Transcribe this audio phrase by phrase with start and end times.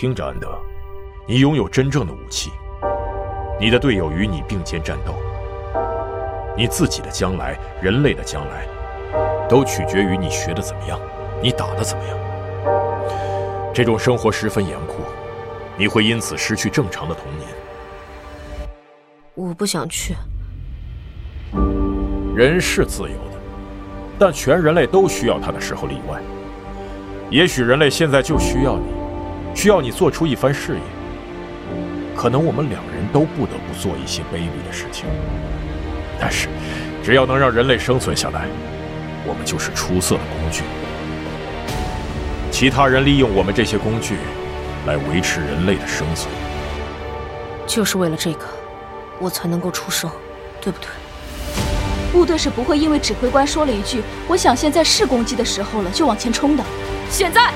[0.00, 0.56] 听着，安德，
[1.26, 2.52] 你拥有真正的武器，
[3.58, 5.12] 你的队友与你并肩战斗，
[6.56, 8.64] 你自己的将来，人类的将来，
[9.48, 11.00] 都取决于你学的怎么样，
[11.42, 12.16] 你打的怎么样。
[13.74, 14.98] 这种生活十分严酷，
[15.76, 17.48] 你会因此失去正常的童年。
[19.34, 20.14] 我不想去。
[22.36, 23.38] 人是自由的，
[24.16, 26.20] 但全人类都需要他的时候例外。
[27.30, 28.84] 也许人类现在就需要你，
[29.58, 30.80] 需要你做出一番事业。
[32.14, 35.04] 可能我们两人都不得不做一些卑鄙的事情，
[36.20, 36.46] 但是，
[37.02, 38.46] 只要能让人类生存下来，
[39.26, 40.62] 我们就是出色的工具。
[42.52, 44.18] 其他人利用我们这些工具，
[44.86, 46.32] 来维持人类的生存。
[47.66, 48.46] 就是为了这个，
[49.18, 50.08] 我才能够出生，
[50.60, 50.88] 对不对？
[52.12, 56.62] 部队是不会因为指挥官说了一句“我想现在是攻击的时候了”就往前冲的。
[57.10, 57.52] 现在，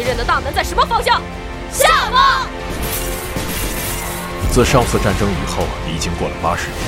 [0.00, 1.20] 敌人的大门在什么方向？
[1.70, 2.48] 下方。
[4.50, 6.78] 自上次战争以后，已经过了八十年，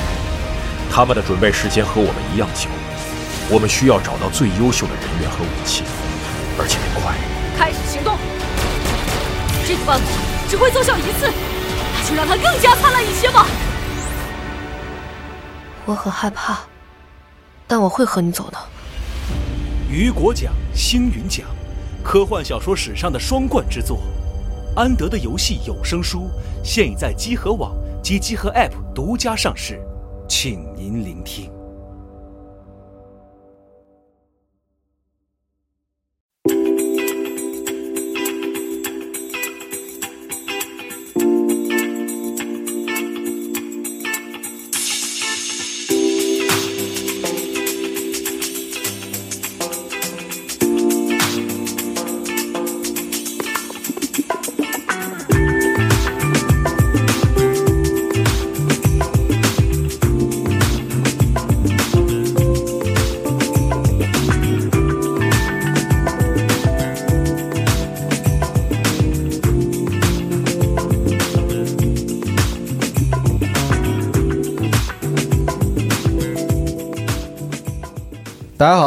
[0.91, 2.67] 他们的准备时间和我们一样久。
[3.51, 5.83] 我们需要找到最优秀的人员和武器，
[6.57, 7.13] 而且得快。
[7.55, 8.17] 开始行动。
[9.67, 10.05] 这个办法
[10.49, 11.31] 只会奏效一次，
[11.93, 13.45] 那就让它更加灿烂一些吧。
[15.85, 16.61] 我很害怕，
[17.67, 18.57] 但我会和你走的。
[19.87, 21.45] 雨果奖、星云奖。
[22.03, 23.97] 科幻小说史上的双冠之作，
[24.75, 26.29] 《安德的游戏》有声书
[26.61, 27.73] 现已在积禾网
[28.03, 29.79] 及积禾 App 独家上市，
[30.27, 31.52] 请您聆听。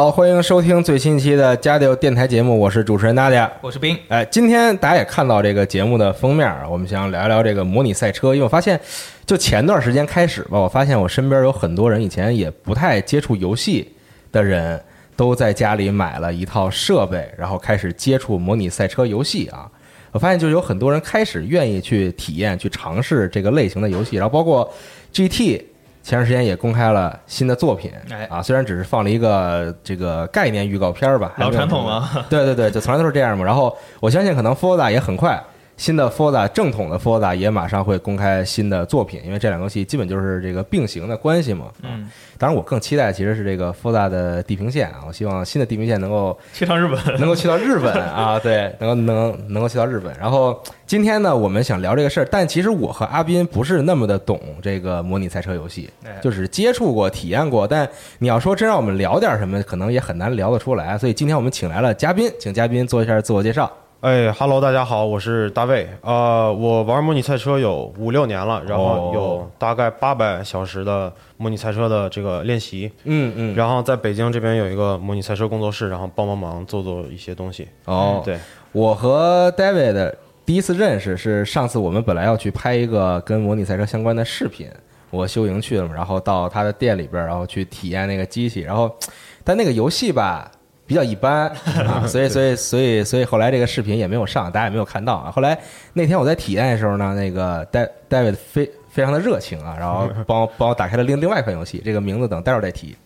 [0.07, 3.99] 好，欢迎收听最新一期的加六电台节目，我是主持人大家，我是冰。
[4.07, 8.81] 哎，今天大家也看到这个节目的封面，我们想聊一聊这个模拟赛车，因为我发现，
[9.27, 13.97] 就前段时间开始吧，我发现我身边有很多人以前也不太接触游戏
[14.31, 14.81] 的人，
[15.17, 19.69] 都在家里买了一套设备，然后开始接触模拟赛车游戏啊。
[20.13, 24.73] 我发现就有很多人开始愿意去体验、去尝试这个类型的游戏，然后包括
[25.13, 25.65] GT。
[26.07, 33.45] 前段时间也公开了新的作品，哎啊，虽然只是放了一个这个概念预告片儿吧，老传统了，对对对，就从来都是这样嘛。
[33.45, 35.43] 然后我相信可能 Forza 也很快，
[35.77, 41.67] 新的 Forza 正统的 Forza 也马上会公开新的作品，因为这两个游戏基本就是这个并行的关系嘛。
[41.83, 50.17] 嗯，当然我更期待其实是这个 Forza 的地平线啊，我希望新的地平线能够去趟日本，能够去到日本啊， 对，能够能能够去到日本。
[50.19, 57.69] 然后今天呢，我们想聊这个事儿，但其实我和阿斌不是那么的懂这个模拟赛车游戏，哎就是接触过、体验过。
[57.69, 57.87] 但
[58.19, 60.97] 你要说真让我们聊点什么，可能也很难聊得出来。
[60.97, 63.71] 所以今天我们请来了嘉宾，请嘉宾做一下自我介绍。
[64.01, 65.89] 哎哈喽，大家好，我是大卫。
[66.03, 72.93] 呃，我玩模拟赛车有五六年了，然后有大概八百小时的模拟赛车的这个练习。
[73.05, 77.67] 嗯嗯，然后在北京这边有一个模拟赛车工作室，然后帮帮忙做做一些东西。
[77.87, 78.39] 哦，对，
[78.73, 80.13] 我和 David
[80.45, 84.69] 第一次认识是上次我们本来要去拍一个跟模拟赛车相关的视频，
[85.09, 88.95] 我修营去了嘛，然后到他的店里边，然后去体验那个机器，然后
[89.43, 90.53] 但那个游戏吧
[90.87, 91.49] 比较一般
[91.87, 95.31] 啊，所以所以所以所以后来这个视频也没有上，大家也没有看到啊。
[95.31, 95.59] 后来
[95.95, 102.97] 那天我在体验的时候呢，那个 Da- David 非非常的热情啊，然后 帮我帮我打开了另另外一款游戏，这个名字等待会儿再提。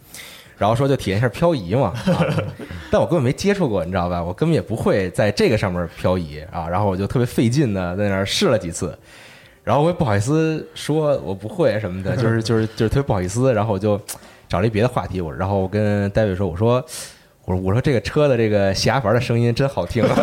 [0.58, 2.26] 然后说就体验一下漂移嘛，啊、
[2.92, 4.22] 但我根本没接触过，你知道吧？
[4.22, 6.68] 我根本也不会在这个上面漂移啊。
[6.68, 8.94] 然后我就特别费劲的在那儿试了几次，
[9.64, 13.54] 然后我也不好意思说我不会什么的，就是就是就是特别不好意思。
[13.54, 13.98] 然后我就
[14.50, 16.84] 找了一别的话题，我然后我跟戴维说，我说
[17.50, 20.04] 我说我说这个车的这个下阀的声音真好听。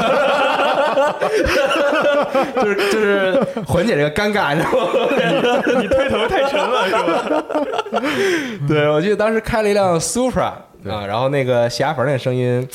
[2.55, 5.81] 就是就是缓解这个尴尬，你知道吗？
[5.81, 7.43] 你推头太沉了是吧？
[8.67, 10.41] 对，我记得当时开了一辆 Supra
[10.87, 12.67] 啊，然后那个下阀那个声音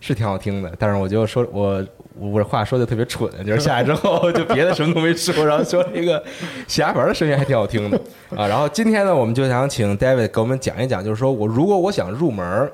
[0.00, 1.84] 是挺好听的，但是我就说我
[2.18, 6.22] 我话说的特别蠢，就是下来之后就别的什么都没说，然后说一个
[6.66, 7.98] 下阀的声音还挺好听的
[8.36, 8.46] 啊。
[8.46, 12.72] 然后今天呢，我们就想请 David 给我们讲一讲，就是说我如果我想入门儿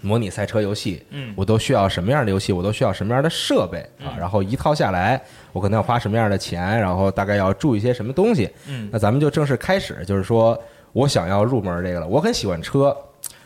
[0.00, 5.20] 模拟赛车游戏，嗯我都需要什么样的游戏，我都需要什么样的设备啊，然后一套下来，
[5.52, 8.48] 我可能要花什么样的钱，然后大概要注意些什么东西。
[8.66, 10.58] 嗯那咱们就正式开始，就是说
[10.92, 12.06] 我想要入门这个了。
[12.06, 12.96] 我很喜欢车，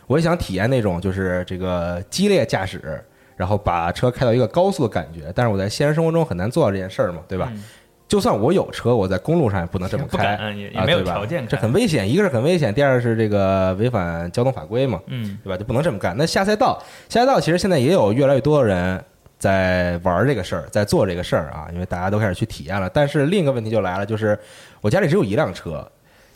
[0.06, 3.02] 我也想体验那种就是这个激烈驾驶，
[3.36, 5.32] 然后把车开到一个高速的感觉。
[5.34, 7.48] 但是我在现实生活中很难做到这件事儿嘛，对吧？
[7.52, 7.64] 嗯
[8.12, 12.06] 就算我有车，我在公路上也不能这么开，敢也没有条件开这很危险。
[12.06, 15.56] 一个是很危险，第二个是这个违反交通法规嘛，嗯对吧？
[15.56, 16.14] 就不能这么干。
[16.14, 16.78] 那下赛道，
[17.08, 19.02] 下赛道其实现在也有越来越多的人
[19.38, 22.86] 在玩这个事儿，在做这个事儿啊，因为大家都开始去体验了。
[22.90, 24.38] 但是另一个问题就来了，就是
[24.82, 25.82] 我家里只有一辆车，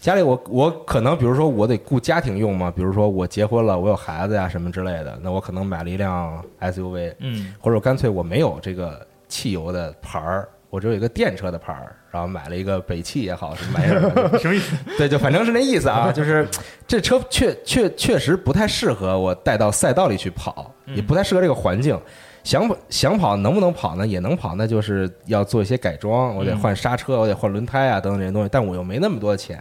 [0.01, 14.77] 家里我我可能比如说我得顾家庭用嘛，比如说我结婚了，我有孩子呀什么之类的，那我可能买了一辆 SUV，嗯或者干脆我没有这个汽油的牌儿，我只有一个电车的牌儿，然后买了一个北汽也好，什么玩意儿的，什么意思？
[14.99, 16.47] 对，就反正是那意思啊，就是
[16.87, 21.99] 这车确确确实不太适合我带到赛道里去跑，也不太适合这个环境。
[22.45, 24.07] 想跑想跑能不能跑呢？
[24.07, 29.59] 也能跑，那就是要做一些改装，我得换刹车，我得换轮胎啊等等这些东西，但我又没那么多钱。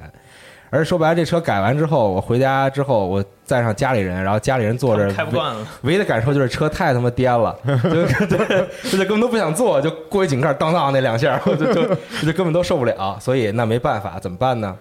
[0.69, 5.67] 而说白了，这车改完之后，我回家之后，我载上家里人，然后家里人坐着，开不惯了。
[5.81, 11.83] 唯一的感受就是车太他妈颠了， 就对，这就根本都不想坐，就过一井盖当当那两下，我就就
[12.25, 14.75] 就根本都受不了，所以那没办法，怎么办呢？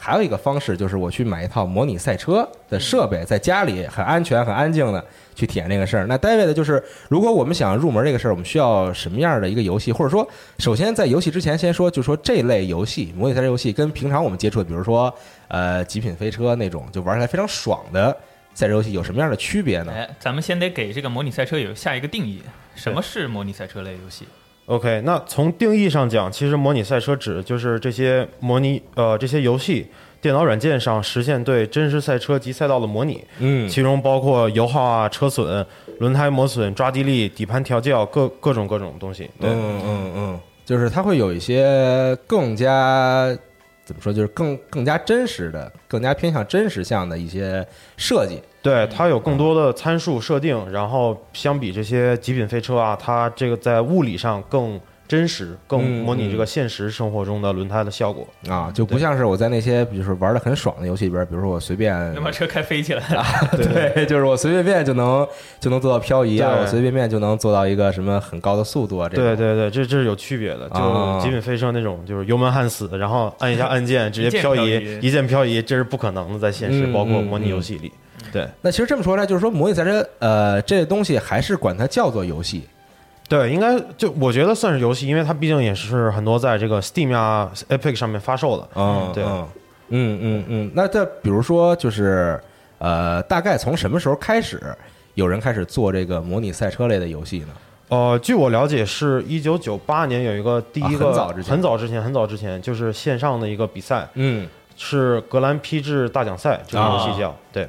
[0.00, 5.04] 还有一个方式就是我去买一套模拟赛车的设备，在家里很安全、很安静的
[5.34, 6.06] 去体验这个事儿。
[6.06, 9.90] 那 David 就是，如果我们想入门这个事儿，我们需要什么样的一个游戏？
[9.90, 10.26] 或者说，
[10.58, 15.12] 首先在游戏之前，先说，就说这类游戏，模拟赛车游戏跟平常我们接触的，比如说
[15.48, 18.16] 呃极品飞车那种，就玩起来非常爽的
[18.54, 19.92] 赛车游戏有什么样的区别呢？
[19.92, 22.40] 哎，咱们先得给这个模拟赛车有下一个定义，
[22.76, 24.28] 什么是模拟赛车类游戏？
[24.68, 29.86] OK，那从定义上讲，其实模拟赛车指的就是这些模拟呃这些游戏
[30.20, 35.64] 电脑软件上实现对真实赛车及赛道的模拟，嗯其中包括油耗啊、车损、
[36.00, 39.30] 轮胎磨损、抓地力、底盘调教各各种各种东西。
[39.40, 43.26] 对，嗯嗯嗯，就是它会有一些更加
[43.86, 47.66] 怎么说，就是更更加真实的、更加偏向真实向的一些
[47.96, 48.38] 设计。
[48.60, 58.26] 对，它有更多的参数设定，然后相比这些极品飞车啊，它这个在物理上更真实，更嗯模拟这个现实生活中的轮胎的效果。
[58.46, 63.02] 啊，就不像是我在那些，比如说玩的很爽的游戏里边，比如说我随便， 能把车开飞起来。
[63.56, 65.26] 对，就是我随随便便就能
[65.60, 70.68] 就能做到漂移啊，对我随随便便就能做到一个什么很高的速度啊，这种对对对，这这是有区别的。
[70.72, 77.90] 啊就极品飞车那种，就是油门焊死，然后按一下按键直接漂移，一键漂移，这是不可能的，在现实，嗯包括嗯模拟游戏里。
[78.32, 82.66] 对那其实这么说来，就是说模拟赛车，呃，这东西还是管它叫做游戏。
[83.28, 88.62] 对，应该就我觉得算是游戏，因为它毕竟也是很多在这个 Steam 啊、Epic 上面发售的。
[88.72, 90.70] 对嗯对嗯嗯嗯。
[90.74, 92.40] 那这比如说，就是
[92.78, 94.58] 呃，大概从什么时候开始，
[95.12, 97.48] 有人开始做这个模拟赛车类的游戏呢？
[97.90, 107.68] 呃，据我了解，是一九九八年有一个第一个、啊很早之前很早之前很早之前就是线上的一个比赛，嗯是格兰披治大奖赛这个游戏啊叫、对。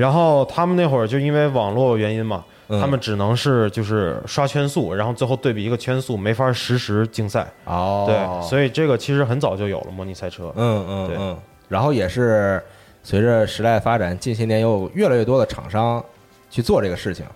[0.00, 7.46] 然后他们那会儿就因为网络原因嘛，嗯他们只能是就是刷圈速，然后最后对比一个圈速，没法实时竞赛。
[7.66, 10.50] 哦，对，所以这个其实很早就有了模拟赛车。
[10.56, 11.36] 嗯嗯对嗯，
[11.68, 12.62] 然后也是
[13.02, 16.02] 随着时代发展，近些年有越来越多的厂商
[16.48, 17.26] 去做这个事情。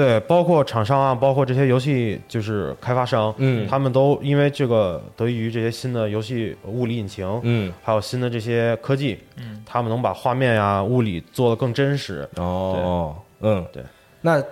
[0.00, 12.26] 对，包括厂商啊，包括这些游戏就是开发商，嗯他们都因为这个得益于这些新的游戏物理引擎，嗯还有新的这些科技，嗯，他们能把画面呀、物理做得更真实。
[12.36, 13.82] 哦，嗯对。
[14.22, 14.42] 那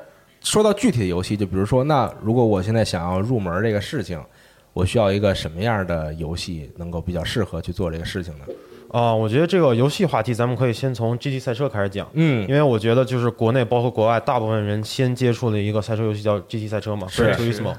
[0.43, 4.23] 说到具体的游戏，就比如说，那如果我现在想要入门这个事情，
[4.75, 8.45] 我需要一个什么样的游戏能够比较适合去做这个事情呢？
[8.91, 12.07] 啊、我觉得这个游戏话题，咱们可以先从 GT 赛车开始讲。
[12.15, 17.75] 嗯因为我觉得就是国内包括国外大部分人先接触的一个赛车游戏叫 GT 赛车嘛是 Gran Turismo。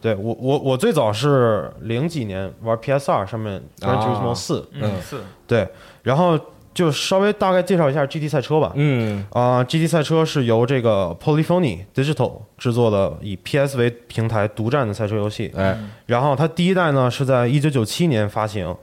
[0.00, 5.68] 对我我我最早是零几年玩 PS 二上面 Gran 啊 Turismo 四、嗯四对，
[6.02, 6.38] 然后
[6.74, 8.72] 就稍微大概介绍一下 GT 赛车吧。
[8.74, 15.50] 嗯啊、g t 赛车是由这个 Polyphony Digital 制作的，以 PS 为平台独占的赛车游戏。
[15.56, 18.76] 哎然后它第一代呢是在一九九七年发行，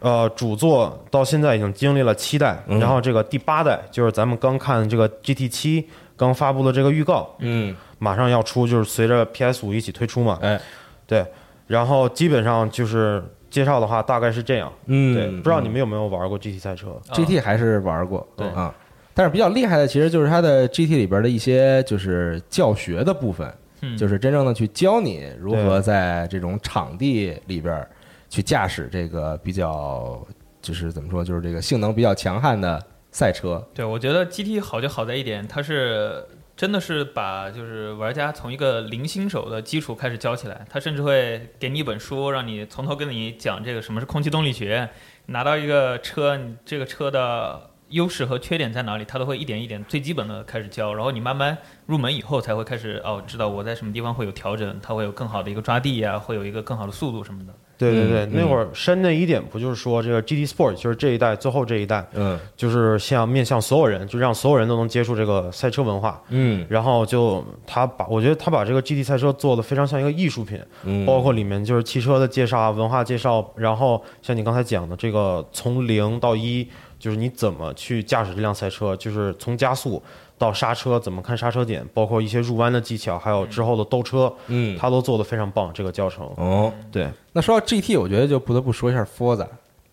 [0.00, 2.78] 呃，主作到现在已经经历了七代，嗯。
[2.78, 7.74] 然后这个第八代就是咱们刚看这个 GT 七刚发布的这个预告，嗯。
[7.98, 10.38] 马上要出，就是随着 PS 五一起推出嘛。
[10.40, 10.60] 哎。
[11.06, 11.26] 对，
[11.66, 14.72] 然后基本上就是介绍的话大概是这样。
[14.86, 18.46] 嗯，对，不知道你们有没有玩过 GT 赛车？GT 还是玩过，对。
[18.48, 18.72] 啊。
[19.14, 23.96] 但是比较厉害的，其实就是它的 GT 里边的一些就是教学的部分，嗯。
[23.96, 27.84] 就是真正的去教你如何在这种场地里边
[28.28, 30.20] 去驾驶这个比较，
[30.60, 33.66] 就是怎么说，就是这个性能比较强悍的赛车。
[33.74, 36.24] 对，我觉得 GT 好就好在一点，它是
[36.56, 44.90] 真的是把就是玩家从一个零新手的基础开始教起来，他甚至会给你一本书，让你从头跟你讲这个什么是空气动力学，
[45.26, 51.56] 拿到一个车，你这个车的优势和缺点在哪里，他都会一点一点最基本的开始教，然后你慢慢
[51.86, 57.54] 入门以后才会开始哦，知道我在什么地方会有调整，它会有更好的一个抓地呀、会有一个更好的速度什么的。
[57.78, 62.38] 对对对，嗯那会儿深的一点不就是说这个 GT Sport 就是这一代最后这一代，嗯。
[62.56, 66.20] 就是像面向所有人，就让所有人都能接触这个赛车文化。
[66.30, 66.66] 嗯。
[66.68, 80.02] 然后就他把，我觉得他把这个 GT 赛车做的非常像一个艺术品，嗯，包括里面就是汽车的介绍啊、文化介绍，然后像你刚才讲的这个从零到一，就是你怎么去驾驶这辆赛车，就是从加速
[80.36, 84.76] 到刹车，怎么看刹车点，包括一些入弯的技巧，还有之后的兜车，嗯。
[84.78, 85.70] 他都做的非常棒。
[85.74, 89.46] 这个教程，哦，对，那说到 GT，我觉得就不得不说一下 Forza，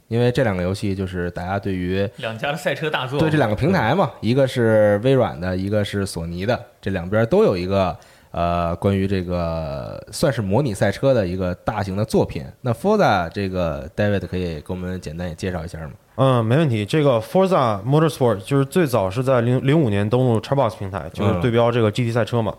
[0.07, 7.95] 因为这两个游戏就是大家对于两家的赛车大作，对这两个平台嘛，一个是微软的，一个是索尼的，这两边都有一个
[8.36, 12.44] 呃关于这个算是模拟赛车的一个大型的作品。
[12.60, 15.92] 那 Forza 这个 David 可以给我们简单也介绍一下吗？
[16.18, 16.86] 嗯，没问题。
[16.86, 22.54] 这个 Forza Motorsport 就是最早是在零零五年登陆 Xbox 平台，就是对标这个 GT 赛车嘛。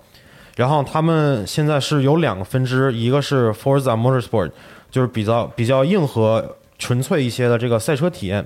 [0.56, 4.50] 然后他们现在是有两个分支，一个是 Forza Motorsport，
[4.90, 8.42] 就是比较比较硬核、纯粹一些的这个赛车体验。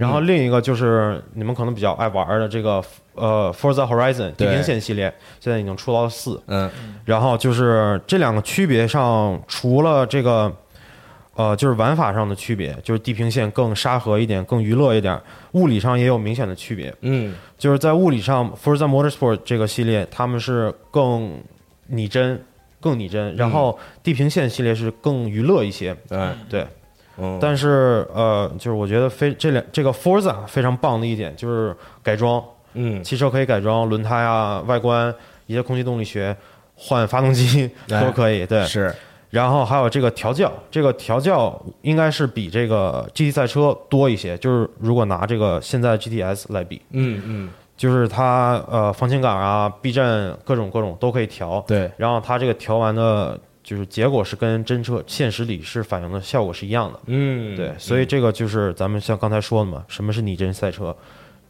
[0.00, 2.82] 然后另一个就是你们可能比较爱玩的这个
[3.14, 6.42] 呃 Forza Horizon 地平线系列，现在已经出到了四。
[6.46, 6.70] 嗯。
[7.04, 10.50] 然后就是这两个区别上，除了这个，
[11.34, 15.20] 呃，就是玩法上的区别，就是地平线更沙盒一点，更娱乐一点，
[15.52, 16.94] 物理上也有明显的区别。
[17.02, 17.34] 嗯。
[17.58, 21.38] 就是在物理上，Forza Motorsport 这个系列，他们是更
[21.88, 22.42] 拟真、
[22.80, 25.94] 更拟真，然后地平线系列是更娱乐一些。
[26.08, 26.66] 嗯对，
[27.18, 32.42] 嗯，但是呃，就是我觉得非这两这个 Forza 非常棒的一点就是改装，
[32.74, 35.14] 嗯汽车可以改装轮胎啊、外观、
[35.46, 36.36] 一些空气动力学、
[36.76, 38.46] 换发动机哎都可以。
[38.46, 38.94] 对，是
[39.30, 44.36] 然后还有这个调教，这个调教应该是比这个 GT 赛车多一些。
[44.38, 51.64] 就是如果拿这个现在 GTS 来比，嗯嗯就是它呃方向感啊、避震各种各种都可以调。
[51.66, 57.00] 对然后它这个调完的，就是结果是跟真车现实里是反映的效果是一样的。
[57.06, 60.96] 嗯对，所以这个就是咱们像刚才说的嘛，什么是拟真赛车？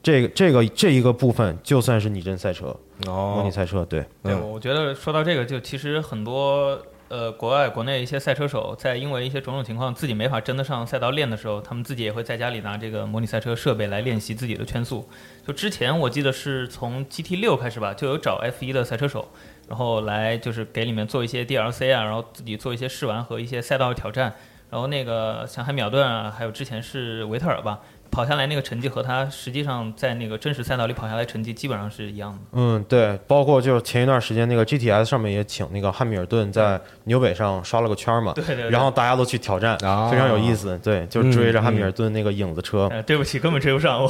[0.03, 2.75] 这个这个这一个部分就算是拟真赛车、
[3.05, 15.07] 模拟哦赛车，对，对，嗯我觉得说到这个，就其实很多呃国外、国内一些赛车手，在因为一些种种情况自己没法真的上赛道练的时候，他们自己也会在家里拿这个模拟赛车设备来练习自己的圈速。
[15.47, 19.29] 就之前我记得是从 GT 六开始吧，就有找 F 一的赛车手，
[19.71, 24.35] 然后来就是给里面做一些 DLC 啊，然后自己做一些试玩和一些赛道挑战。
[24.69, 32.39] 然后那个像汉密尔顿啊，还有之前是维特尔吧，跑下来那个成绩和他实际上在那个真实赛道里跑下来成绩基本上是一样的。
[32.53, 44.09] 嗯，对，包括就是前一段时间那个 GTS 上面也请那个汉密尔顿在纽北上刷了个圈嘛，对对对然后大家都去挑战，啊非常有意思，对，就追着嗯汉密尔顿那个影子车，呃， 对不起，根本追不上我。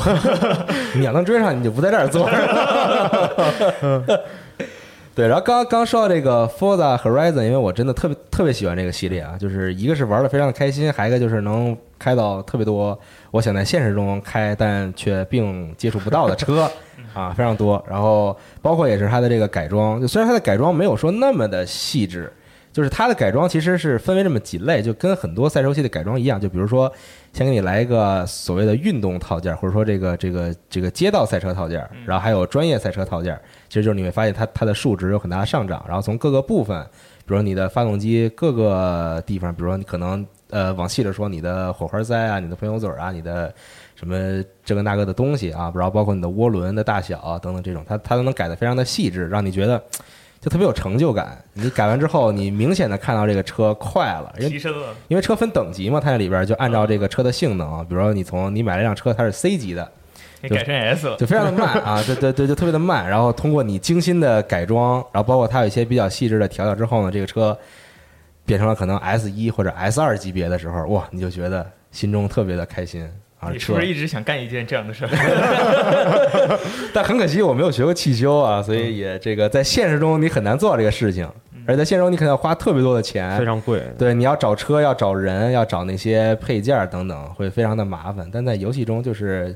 [0.95, 2.29] 你要能追上，你就不在这儿坐。
[5.21, 12.99] 对，然后刚刚说到这个 Forza Horizon，因为我真的特别特别喜欢这个系列啊，就是一个是玩的非常的开心，还有一个就是能开到特别多
[13.31, 16.67] 我想在现实中开但却并接触不到的车
[17.12, 17.85] 啊，非常多。
[17.87, 22.33] 然后包括也是它的这个改装，就虽然它的改装没有说那么的细致，
[22.73, 26.91] 就是它的改装其实是分为这么几类，就跟很多赛车游戏的改装一样，就比如说
[27.35, 33.39] 先给你来一个所谓的运动套件，或者说这个这个这个街道赛车套件，然后还有专业赛车套件，
[33.71, 36.79] 其实就是你会发现它它的数值有很大的上涨，然后从各个部分，
[37.19, 43.55] 比如说你的发动机各个地方，比如说你可能呃往细了说你的火花塞啊、你的喷油嘴啊、你的
[43.95, 49.83] 什么这个那个的东西啊，然后包括你的涡轮的大小啊等等这种，它它都能改得非常的细致，让你觉得。
[50.43, 59.93] 就特别有成就感，你改完之后，你明显的看到这个车快了，因为提升了，因为车分等级嘛，它那里边就按照这个车的性能，比如说你从你买了一辆车，它是 C 级的，
[60.49, 61.16] 就改成 S 了。
[61.16, 63.09] 就非常的慢啊，对对对，就特别的慢。
[63.09, 67.56] 然后通过你精心的改装，然后包括它有一些比较细致的调教之后呢，这个车
[68.47, 73.02] 变成了可能 S 一或者 S 二级别的时候，哇，你就觉得心中特别的开心
[73.38, 73.50] 啊。
[73.52, 75.11] 你是不是一直想干一件这样的事儿？
[76.92, 81.25] 但很可惜我没有学过汽修啊，所以也这个在现实中你很难做到这个事情，
[81.66, 88.28] 而且在现实中你可能要花特别多的钱，非常贵，对，你要找车，要找人，要找那些配件等等，会非常的麻烦。
[88.32, 89.54] 但在游戏中，就是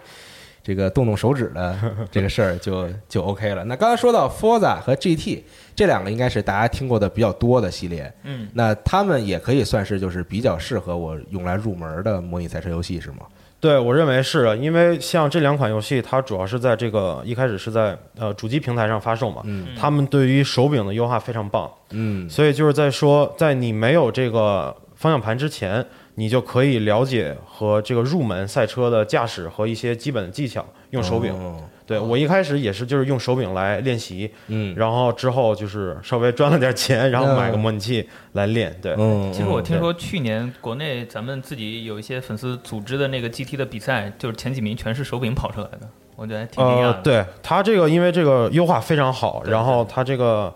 [0.64, 1.78] 这个动动手指的
[2.11, 3.62] 这个事儿就就 OK 了。
[3.64, 5.44] 那刚才说到 Forza 和 GT
[5.76, 8.12] 这两个，应该是大家听过的比较多的系列。
[8.23, 13.18] 嗯，那他们也可以算是就是比较适合我用来入门的模拟赛车游戏，是吗？
[13.61, 25.83] 对我认为是的，因为像这两款游戏，它主要是在这个一开始是在呃主机平台上发售嘛，嗯他们对于手柄的优化非常棒，嗯所以就是在说，在你没有这个方向盘之前，
[26.16, 31.33] 你就可以了解和这个入门赛车的驾驶和一些基本的技巧，用手柄。
[31.33, 31.56] 哦
[31.87, 38.75] 对我一开始也是就是用手柄来练习，嗯然后之后就是稍微赚了点钱， 然后买个模拟器来练。
[38.80, 45.80] 对，嗯，其实我听说去年国内咱们自己有一些粉丝组织的那个 GT 的比赛，就是前几名全是手柄跑出来的，
[46.16, 50.54] 我觉得还挺惊讶的。，呃对它这个因为这个优化非常好，然后它这个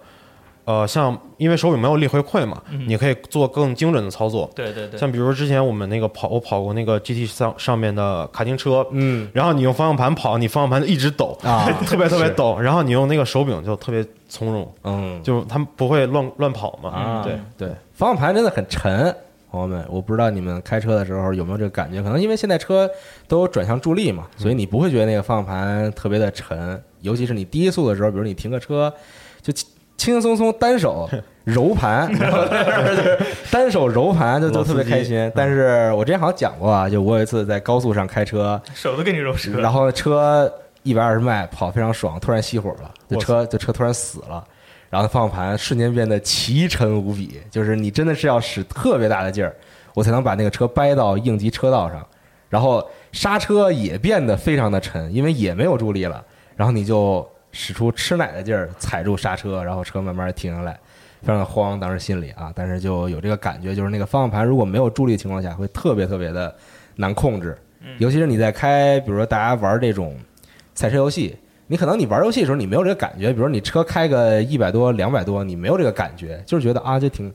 [0.69, 2.87] 呃像因为手柄没有力回馈嘛，嗯。
[2.87, 4.51] 你可以做更精准的操作。
[4.55, 9.27] 对对对，像比如之前我们那个跑，我跑过那个 GT 上上面的卡丁车，嗯。
[9.33, 11.67] 然后你用方向盘跑，你方向盘一直抖，啊。
[11.89, 15.23] 特别特别抖，然后你用那个手柄就特别从容，嗯。
[15.23, 16.91] 就它不会乱乱跑嘛。
[16.91, 17.23] 啊。
[17.25, 19.15] 对，对，方向盘真的很沉。
[19.51, 22.87] 朋友们，我不知道你们开车的时候有没有这个感觉，可能因为现在车
[23.27, 28.93] 都有转向助力嘛，所以你不会觉得那个方向盘特别的沉，尤其是你低速的时候，比如你停个车，
[29.41, 29.51] 就
[29.99, 31.07] 轻轻轻松松单手
[31.45, 33.19] 揉盘，然后就是
[33.51, 35.31] 单手揉盘就就特别开心。
[35.35, 39.61] 但是我之前好像讲过啊，就我有一次在高速上开车，手都给你揉折了。
[39.61, 40.51] 然后车
[40.83, 44.45] 一百二十迈跑非常爽，突然熄火了，这车这车突然死了，
[44.91, 49.55] 然后方向盘瞬间变得奇沉无比，就是你真的是要使特别大的劲儿，
[49.95, 52.07] 我才能把那个车掰到应急车道上，
[52.51, 56.23] 然后刹车也变得非常的沉，因为也没有助力了，
[56.57, 60.79] 然后你就使出吃奶的劲儿踩住刹车，然后车慢慢停下来。
[61.21, 66.55] 非常的慌，当时心里啊，但是就有这个感觉，就是那个方向盘如果没有助力的情况下，会特别特别的
[66.95, 67.59] 难控制，
[67.99, 70.17] 尤其是你在开，比如说大家玩这种
[70.77, 71.37] 赛车游戏，
[71.67, 77.35] 你可能你玩游戏的时候你没有这个感觉，比如你车开个一百多、两百多，你没有这个感觉，就是觉得啊，这挺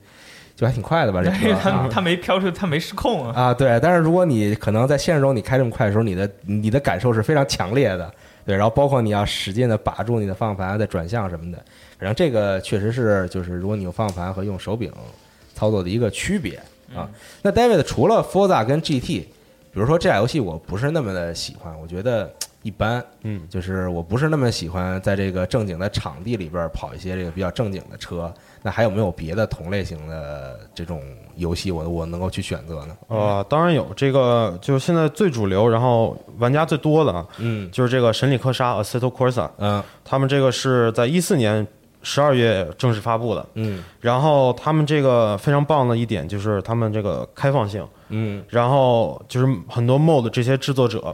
[0.56, 3.34] 就还挺快的吧，这车他啊他没飘出，他没失控啊。
[3.36, 3.78] 啊，对。
[3.82, 8.14] 但是如果你可能在现实中你开这么快的时候，你的你的感受是非常强烈的，
[8.46, 8.56] 对。
[8.56, 11.58] 然后包括你要使劲的把住你的方向盘再转向什么的，
[11.98, 14.92] 反正这个确实是就是如果你用方向盘和用手柄
[15.54, 16.62] 操作的一个区别
[16.96, 17.10] 啊。
[17.42, 19.28] 那 David 除了 Forza 跟 GT，
[19.72, 22.32] 比如说这俩游戏我不是那么的喜欢，我觉得
[22.64, 23.04] 一般。
[23.22, 28.34] 嗯，就是我不是那么喜欢在这个正经的场地里边跑一些这个比较正经的车。
[28.66, 31.02] 那还有没有别的同类型的这种
[31.36, 32.98] 游戏我我能够去选择呢？
[33.10, 41.68] 呃，当然有这个，就是现在最主流，然后玩家最多的啊，嗯就是这个《神里克沙》（Assetto Corsa），嗯他们这个是在一四年
[42.04, 43.46] 十二月正式发布的。
[43.56, 51.14] 嗯然后他们这个非常棒的一点就是他们这个开放性，嗯然后就是很多 mod 这些制作者，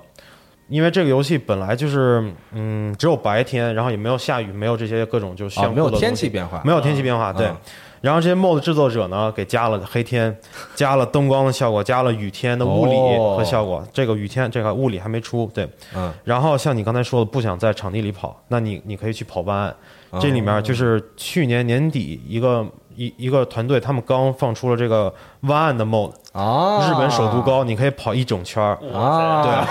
[0.69, 7.58] 因为这个游戏本来就是嗯只有白天，然后也没有下雨，没有这些各种就是啊，相没有天气变化，没有天气变化，对啊。
[8.01, 10.34] 然后这些 mod 制作者呢，给加了黑天，
[10.73, 13.86] 加了灯光的效果，加了雨天的物理哦和效果。
[13.91, 15.67] 这个雨天这个物理还没出，对。
[15.93, 19.75] 嗯然后像你刚才说的，不想在场地里跑，那你你可以去跑湾岸。
[20.12, 28.78] 哦这里面就是去年年底一个一一个团队，他们刚放出了这个湾岸的 mod，啊，日本首都高，你可以跑一整圈儿。
[28.93, 29.67] 啊，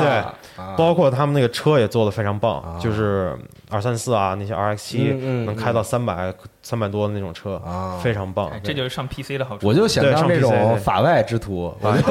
[0.00, 0.34] 对对啊。
[0.76, 2.78] 包括他们那个车也做的非常棒，啊。
[2.80, 3.36] 就是
[3.70, 8.48] 二三四啊那些 RX 七嗯嗯能开到三百三百多的那种车啊，非常棒。
[8.48, 8.60] 哎。
[8.62, 9.66] 这就是上 PC 的好处。
[9.66, 12.02] 我就想当这种法外之徒，我就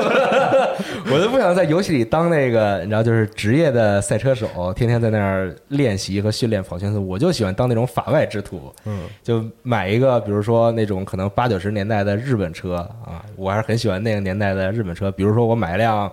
[1.13, 8.73] 我就不想在游戏里当那个，你知道，就是职业的赛车手，天天在那儿练习和训练跑圈速，我就喜欢当那种法外之徒。
[8.85, 15.11] 嗯，就买一个，比如说那种可能八九十年代的日本车啊，我还是很喜欢那个年代的日本车。
[15.11, 16.11] 比如说我买一辆，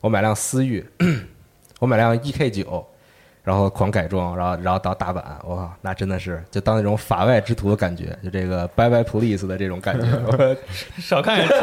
[0.00, 0.84] 我买辆思域，
[1.80, 2.86] 我买辆 EK 九，
[3.42, 10.06] 然后狂改装，然后然后到大阪，哇，那真的是就当那种法外之徒的感觉，就这个 Bye Bye Police 的这种感觉。
[10.26, 10.56] 我
[11.00, 11.48] 少看点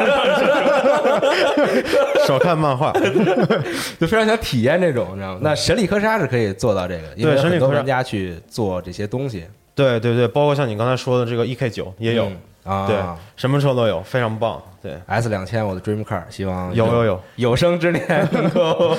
[2.26, 2.92] 少看漫画，
[4.00, 5.40] 就非常想体验这种，你知道吗？
[5.42, 12.96] 那神力科莎是可以做到这个，因为神力科莎很多玩家去做这些东西对对对，包括像你刚才说的这个 EK 九也有，嗯啊，对，
[13.36, 14.60] 什么车都有，非常棒。
[14.82, 18.96] 对，S 两千我的 Dream Car，希望有有有，有生之年能够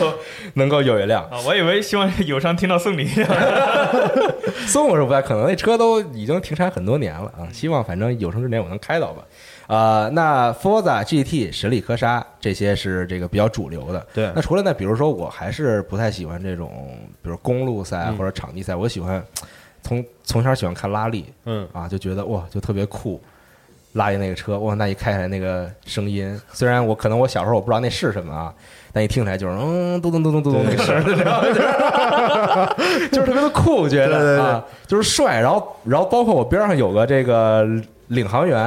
[0.53, 1.23] 能够有一辆。
[1.25, 1.37] 啊！
[1.45, 3.07] 我以为希望友商听到送礼。
[4.65, 7.45] 送我是不太可能，那车都已经停产很多年了啊！
[7.51, 9.23] 希望反正有生之年我能开到吧。
[9.67, 14.05] 呃，那 Forza GT、神力科莎这些是这个比较主流的。
[14.13, 19.23] 对那除了那，比如说我还是不太喜欢这种，比如公路赛嗯或者场地赛，我喜欢
[19.83, 23.21] 从从小喜欢看拉力嗯，啊，就觉得哇，就特别酷。
[23.95, 28.53] 拉力那个车，哇，那一开起来那个声音，虽然我可能我小时候我不知道那是什么啊，
[28.91, 32.75] 但一听起来就是嗯，咚咚咚咚咚咚那个声儿，你知道吗？
[33.11, 35.39] 就是特别的酷，我觉得啊，就是帅。
[35.39, 37.65] 然后，然后包括我边上有个这个
[38.07, 38.59] 领航员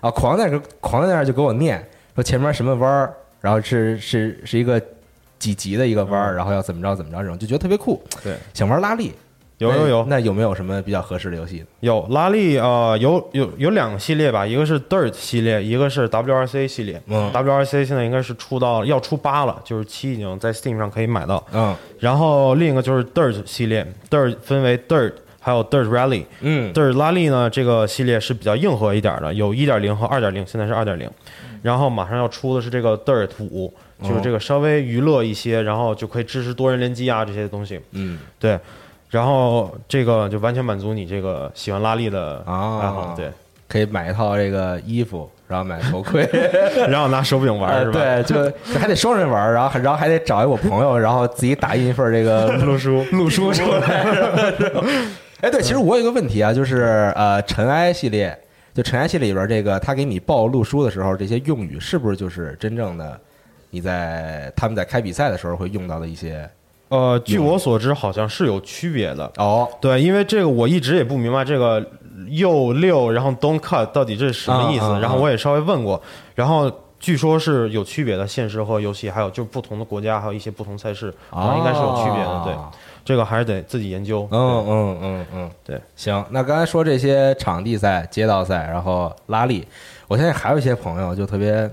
[0.00, 1.82] 啊，狂在那狂在那儿就给我念
[2.14, 4.80] 说前面什么弯儿，然后是是是一个
[5.38, 8.02] 几级的一个弯儿，然后要怎么着怎么着这种，就觉得特别酷。
[8.22, 9.14] 对，想玩拉力，
[9.58, 11.64] 有有有那有没有什么比较合适的游戏？
[11.80, 17.00] 有拉力呃有有有两个系列吧，一个是 Dirt 系列，一个是 WRC 系列。
[17.06, 21.42] 嗯 WRC 现在应该是出到要出八了，就是七已经在 Steam 上可以买到。
[21.52, 26.24] 嗯然后另一个就是 Dirt 系列，Dirt 分为 Dirt 还有 Dirt Rally。
[26.40, 31.10] 嗯 Dirt 拉力呢，这个系列是比较硬核一点的，有1.0和二点零现在是二点零。
[31.62, 37.80] 然后马上要出的是这个 Dirt 五，就是这个稍微娱乐一些，然后就可以支持多人联机啊这些东西。
[37.92, 38.58] 嗯对，
[39.16, 43.00] 然后这个就完全满足你这个喜欢拉力的爱好。
[43.00, 43.32] 啊，对，，
[43.66, 46.28] 可以买一套这个衣服，然后买头盔。
[46.90, 47.98] 然后拿手柄玩是吧？
[47.98, 54.04] 呃对，就就还得双人玩，然后然后还得找一我朋友，然后自己打印一份这个 路书路书出来。
[55.40, 58.38] 哎，对，其实我有一个问题啊，就是呃，尘埃系列，
[58.74, 63.18] 就尘埃系列里边这个，他给你报路书的时候，这些用语是不是就是真正的
[63.70, 66.46] 你在他们在开比赛的时候会用到的一些？
[66.88, 69.30] 呃，据我所知，好像是有区别的。
[69.38, 71.84] 哦，对，因为这个我一直也不明白这个
[72.28, 74.84] 右六，然后 don't cut 到底这是什么意思。
[74.84, 76.00] 啊啊啊然后我也稍微问过，
[76.34, 82.42] 然后据说是有区别的，现实和游戏，还有就是不同的国家，还有一些不同赛事，好像应该是有区别的。
[82.44, 82.70] 对，啊
[83.04, 84.26] 这个还是得自己研究。
[84.32, 86.24] 嗯嗯嗯嗯，对，行。
[86.30, 89.64] 那刚才说这些场地赛、街道赛，然后拉力，
[90.08, 91.70] 我现在还有一些朋友就特别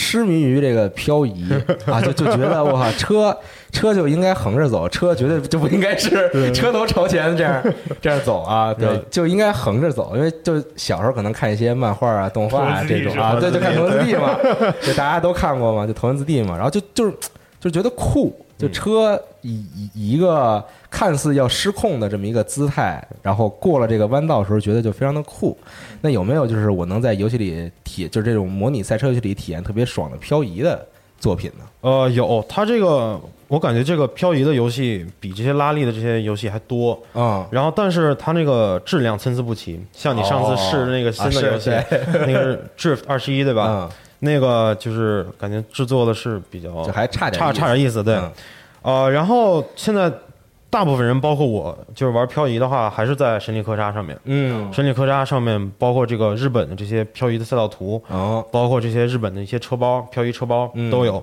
[0.00, 1.44] 痴迷于这个漂移
[1.90, 3.36] 啊，就就觉得我靠， 车
[3.72, 7.60] 车就应该横着走，车绝对 就不应该是车头朝前这样
[8.00, 14.38] 这样走啊，对对，就应该横着走，因为就小时候可能看一些漫画啊、动画啊这种啊，对，就看头文字 D 嘛，
[14.80, 17.12] 就大家都看过嘛，就头文字 D 嘛，然后就就是
[17.60, 25.56] 就觉得酷，就车以以以一个看似要失控的这么一个姿态，然后过了这个弯道的时候，觉得就非常的酷。
[26.00, 30.84] 那有没有就是我能在游戏里体，就是这种模拟赛车游戏里体验特别爽的漂移的
[31.18, 31.64] 作品呢？
[31.80, 37.00] 呃，有它这个，我感觉这个漂移的游戏比这些拉力的这些游戏还多。
[37.14, 39.80] 嗯，然后，但是它那个质量参差不齐。
[39.92, 41.70] 像你上次试的那个新的游戏，
[42.26, 42.42] 那个
[42.76, 43.66] 是 Drift 二十一，对吧？
[43.68, 48.14] 嗯，那个就是感觉制作的是比较就还差点差差点意思，对。
[48.14, 48.32] 嗯
[48.80, 50.10] 呃，然后现在
[50.70, 54.16] 大部分人，包括我，就是玩漂移的话，还是在神力科莎上面。
[54.24, 61.22] 嗯，神力科莎上面包括这个日本的这些漂移的赛道图，哦，包括这些日本的一些车包、漂移车包嗯都有。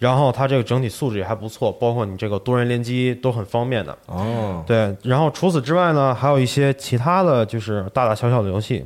[0.00, 3.96] 然后它这个整体素质也还不错，包括你这个多人联机都很方便的。
[4.06, 8.84] 哦，对，然后除此之外呢，还有一些其他的就是大大小小的游戏。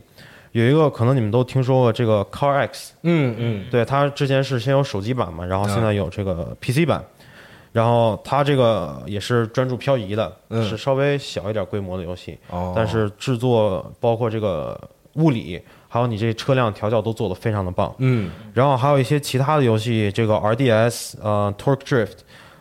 [0.55, 7.05] 有一个可能你们都听说过这个 Car X，嗯嗯，对，它之前是先有手机版嘛，然后现在有这个 PC 版，
[7.73, 10.63] 然后它这个也是专注漂移的，嗯。
[10.63, 14.81] 是稍微小一点规模的游戏，哦，但是制作包括这个
[15.15, 17.93] 物理，还有你这车辆调教都做得非常的棒。
[17.99, 18.31] 嗯。
[18.53, 22.19] 然后还有一些其他的游戏，这个 RDS、呃 Torque Drift、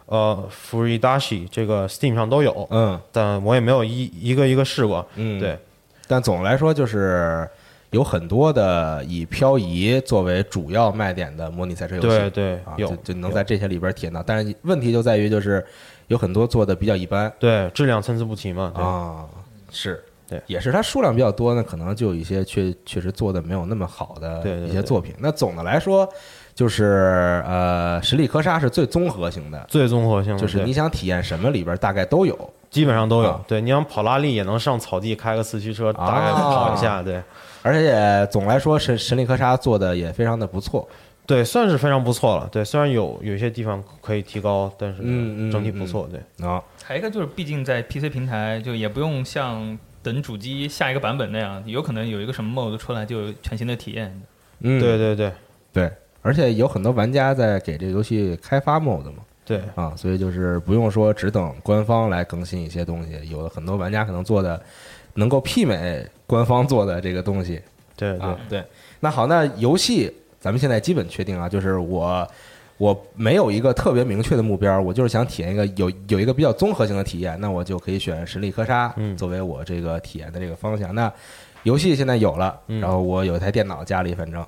[0.07, 2.99] 呃 Furidashi 这个 Steam 上都有，嗯。
[3.11, 5.05] 但我也没有一一个一个试过。
[5.15, 5.55] 嗯，对，
[6.07, 7.47] 但总的来说，就是
[7.93, 14.21] 有很多的以漂移作为主要卖点的模拟赛车游戏，对对啊，有就就能在这些里边体验到。
[14.21, 15.65] 但是问题就在于，就是
[16.07, 18.71] 有很多做的比较一般对质量参差不齐嘛。
[18.75, 19.25] 对，啊，
[19.71, 20.03] 是。
[20.25, 25.13] 对也是它数量比较多呢，可能就有一些确确实做的没有那么好的一些作品。
[25.19, 26.07] 那总的来说，
[26.55, 32.53] 就是呃，实力科莎是最综合型的，最综合性的就是你想体验什么里边大概都有。
[32.71, 33.31] 基本上都有。
[33.31, 37.03] 啊对，你想跑拉力也能上草地开个四驱车，啊大概跑一下。
[37.03, 37.21] 对
[37.63, 40.87] 而且总来说，神神力科莎做的也非常的不错。
[41.25, 42.49] 对，算是非常不错了。
[42.51, 45.01] 对，虽然有有一些地方可以提高，但是
[45.49, 46.07] 整体不错。
[46.11, 54.21] 对，啊，还有一个就是，毕竟在 PC 平台，就也不用像等主机下一个版本那样，有可能有一个什么 mode 出来就有全新的体验。
[54.59, 55.31] 嗯，对对对
[55.71, 55.89] 对，
[56.21, 64.61] 而且有很多玩家在给这个游戏开发 mod 嘛，对，啊，所以就是不用说只等官方来更新一些东西，有的很多玩家可能做的
[65.15, 67.61] 能够媲美官方做的这个东西
[67.95, 68.39] 对对啊。
[68.49, 68.63] 对，
[68.99, 72.27] 那好，那游戏咱们现在基本确定啊，就是我。
[72.79, 80.93] 我没有一个特别明确的目标，我就是想体验一个有有一个比较综合性的体验，那我就可以选实力科莎嗯作为我这个体验的这个方向。
[80.93, 81.09] 那
[81.61, 84.43] 游戏现在有了，嗯然后我有一台电脑家里，反正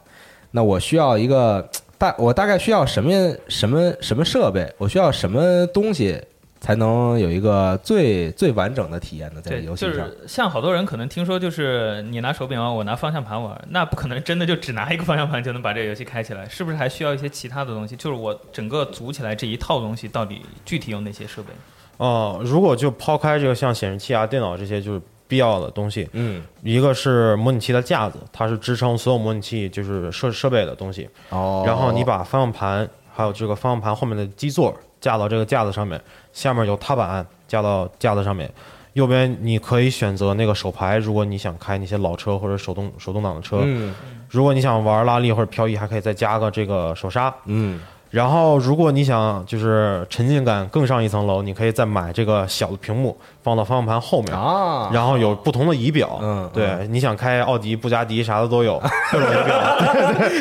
[0.51, 3.11] 那我需要一个大，我大概需要什么
[3.47, 6.19] 什么什么设备，我需要什么东西
[6.59, 9.41] 才能有一个最最完整的体验的？
[9.41, 17.95] 在这，个游戏上，就是像好多人可能听说，就是你拿手柄玩，我拿方向盘玩，那不可能真的就只拿一个方向盘就能把这个游戏开起来，是不是还需要一些其他的东西？
[17.95, 21.49] 就是我整个组起来这一套东西，到底具体有哪些设备？
[21.97, 31.07] 哦、如果就抛开这个像显示器啊、电脑这些就是必要的东西，嗯，一个是模拟器的架子，它是支撑所有模拟器就是设设备的东西。
[31.29, 36.01] 哦，然后你把方向盘还有这个方向盘后面的基座架到这个架子上面，
[36.33, 38.51] 下面有踏板架到架子上面。
[38.93, 43.93] 右边你可以选择那个手排，如果你想开那些老车或者手动手动挡的车，嗯
[44.31, 47.31] 如果你想玩拉力或者漂移，还可以再加个这个手刹。
[47.45, 47.79] 嗯
[48.11, 56.19] 然后，如果你想就是沉浸感更上一层楼，你可以再买这个小的屏幕放到方向盘后面，啊，然后有不同的仪表。
[56.21, 59.55] 嗯对，你想开奥迪、布加迪啥的都有，各种仪表。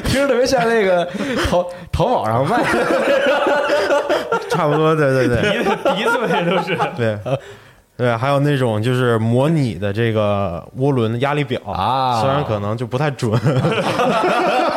[0.06, 1.04] 听着特别像那个
[1.50, 2.68] 淘淘宝上卖的。
[4.50, 5.58] 差不多，对对对鼻
[5.96, 6.78] 鼻子位都是。
[6.96, 7.18] 对
[7.96, 13.30] 对，还有那种就是模拟的这个涡轮压力表啊虽然可能就不太准，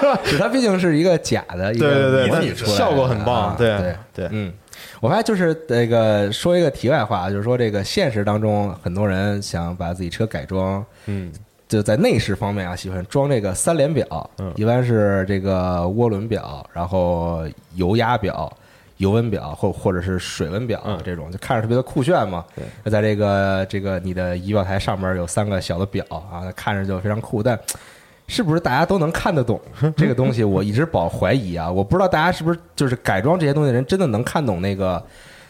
[0.32, 4.54] 就它毕竟是一个假的一个对对对，但模拟出来的效果很棒啊，对对对，嗯，
[5.00, 11.32] 我发现就是那个说一个题外话，就是说这个现实当中，很多人想把自己车改装，嗯
[11.68, 18.52] 就在内饰方面啊，喜欢装这个三联表，嗯一般是这个涡轮表，然后油压表。
[18.98, 22.44] 油温表或或者是水温表、嗯这种，就看着特别的酷炫嘛。
[22.56, 27.44] 对，在这个这个你的仪表台上面有三个小的表啊，看着就非常酷。
[27.44, 27.56] 但
[28.28, 29.60] 是不是大家都能看得懂
[29.96, 30.44] 这个东西？
[30.44, 35.02] 我一直保怀疑啊，我不知道大家是不是就是改装这些东西的人真的能看懂那个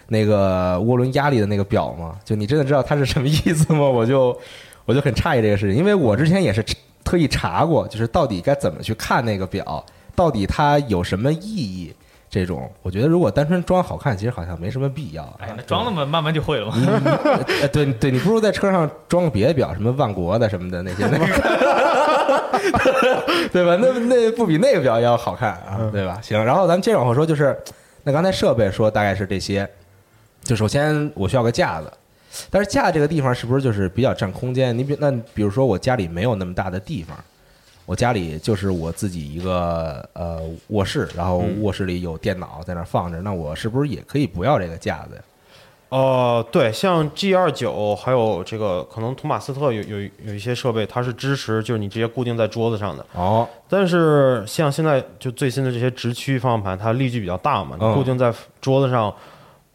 [0.07, 2.15] 那个涡轮压力的那个表吗？
[2.23, 3.81] 就你真的知道它是什么意思吗？
[3.89, 4.37] 我就
[4.85, 6.63] 我就很诧异这个事情，因为我之前也是
[7.03, 9.83] 特意查过，就是到底该怎么去看那个表，
[10.15, 11.93] 到底它有什么意义。
[12.29, 15.23] 这种，我觉得如果单纯装好看，其实好像没什么必要。
[15.39, 16.73] 哎，那装了嘛，慢慢就会了嘛。
[16.75, 21.25] 你你呃对对，你不如在车上装个别的表，什么万国的什么的那些，那个，
[23.51, 23.77] 对吧？
[23.81, 26.19] 那那不比那个表要好看啊，对吧？
[26.21, 27.57] 行，然后咱们接着往后说，就是
[28.03, 29.67] 那刚才设备说大概是这些，
[30.43, 31.91] 就首先我需要个架子，
[32.49, 34.77] 但是架这个地方是不是就是比较占空间？
[34.77, 37.17] 你比那比如说我家里没有那么大的地方。
[37.85, 45.21] 我家里就是我自己一个呃卧室，然后卧室里有电脑在那儿放着，那我是不是也可以不要这个架子呀？
[45.89, 53.05] 哦，对，像 G 二九还有这个可能图马斯特有有有一些设备，它是支持就是你直接固定在桌子上的。
[53.13, 59.13] 哦，但是像现在就最新的这些直驱方向盘，它力矩比较大嘛，嗯你固定在桌子上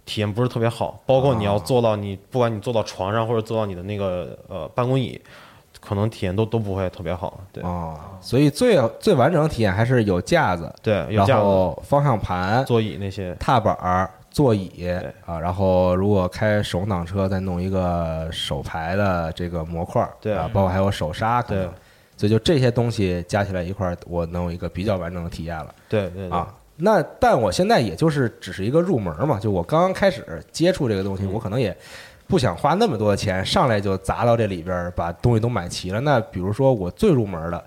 [0.05, 1.01] 体验不是特别好。
[1.07, 5.18] 包括你要坐到你不管你坐到床上或者坐到你的那个呃办公椅，
[5.81, 7.40] 可能体验都都不会特别好。
[7.53, 13.35] 对哦，所以最最完整的体验还是有架子，对，架子、后方向盘、座椅那些。
[13.40, 14.88] 踏板儿、座椅
[15.27, 20.33] 啊，然后如果开手动挡车，再弄一个手排的这个模块儿，对。
[20.33, 21.68] 啊，包括还有手刹，对，
[22.16, 25.75] 所以就这些东西加起来一块儿，我能有一个比较完整的体验了。
[25.87, 26.31] 对对对。
[26.31, 26.53] 啊。
[26.77, 31.33] 那但我现在也就是只是一个入门嘛，就我刚刚开始接触这个东西，嗯。
[31.33, 31.77] 我可能也
[32.27, 36.01] 不想花那么多的钱，上来就砸到这里边儿，把东西都买齐了。
[36.01, 37.62] 那比如说我最入门的、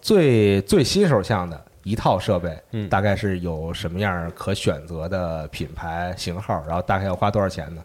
[0.00, 2.88] 最最新手向的一套设备，嗯。
[2.88, 7.82] 大概是有什么样可选择的品牌型号，然后大概要花多少钱呢？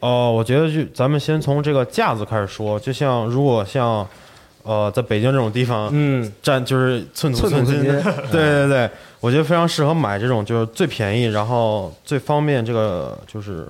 [0.00, 4.04] 哦，我觉得就咱们先从这个架子开始说，就像如果像
[4.64, 8.12] 呃在北京这种地方，嗯，占就是寸土寸金，寸金。
[8.32, 8.66] 对。
[8.66, 13.68] 对对，我觉得非常适合买这种就是最便宜，然后最方便这个就是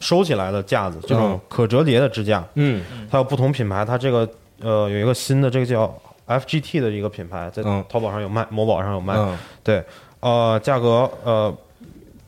[0.00, 1.40] 收起来的架子，这种嗯。
[1.48, 2.84] 可折叠的支架，嗯。
[3.10, 4.28] 它有不同品牌，它这个
[4.60, 5.92] 呃有一个新的这个叫
[6.26, 7.84] FGT 的一个品牌，在嗯。
[7.88, 9.38] 淘宝上有卖，某宝上有卖，嗯。
[9.62, 9.84] 对，
[10.20, 11.54] 呃，价格呃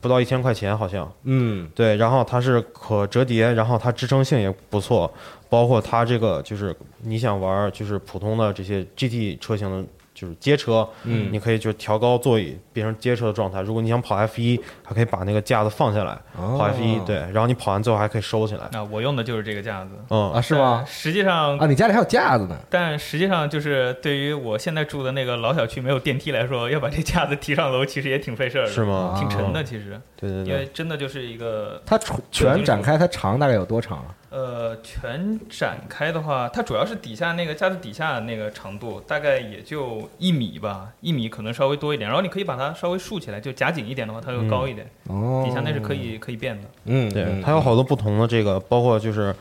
[0.00, 1.68] 不到一千块钱好像，嗯。
[1.74, 5.12] 对，然后它是可折叠，然后它支撑性也不错，
[5.48, 13.60] 包括它这个就是你想玩就是普通的这些 GT 车型的，就是街车，嗯你可以就调高座椅变成街车的状态。
[13.60, 19.90] 如果你想跑 F 一，还可以把那个架子放下来哦跑 F 一，对，然后你跑完最后还可以收起来，啊，我用的就是这个架子。
[20.08, 20.82] 嗯啊，是吗？
[20.88, 22.56] 实际上啊，，你家里还有架子呢？
[22.70, 29.14] 但实际上就是对于我现在住的那个老小区没有电梯来说，要把这架子提上楼，其实也挺费事儿的，是吗？
[29.18, 34.14] 挺沉的，嗯其实，对对对因为，真的就是一个它全全展开，它长大概有多长啊？
[34.36, 42.06] 呃，全展开的话，它主要是底下那个架子底下那个长度，大概也就一米吧，一米可能稍微多一点。
[42.06, 44.86] 然后你可以把它稍微竖起来，就夹紧一点的话，它就高一点。
[45.08, 46.68] 哦，底下那是可以可以变的。
[46.84, 49.34] 嗯，对嗯，它有好多不同的这个，包括就是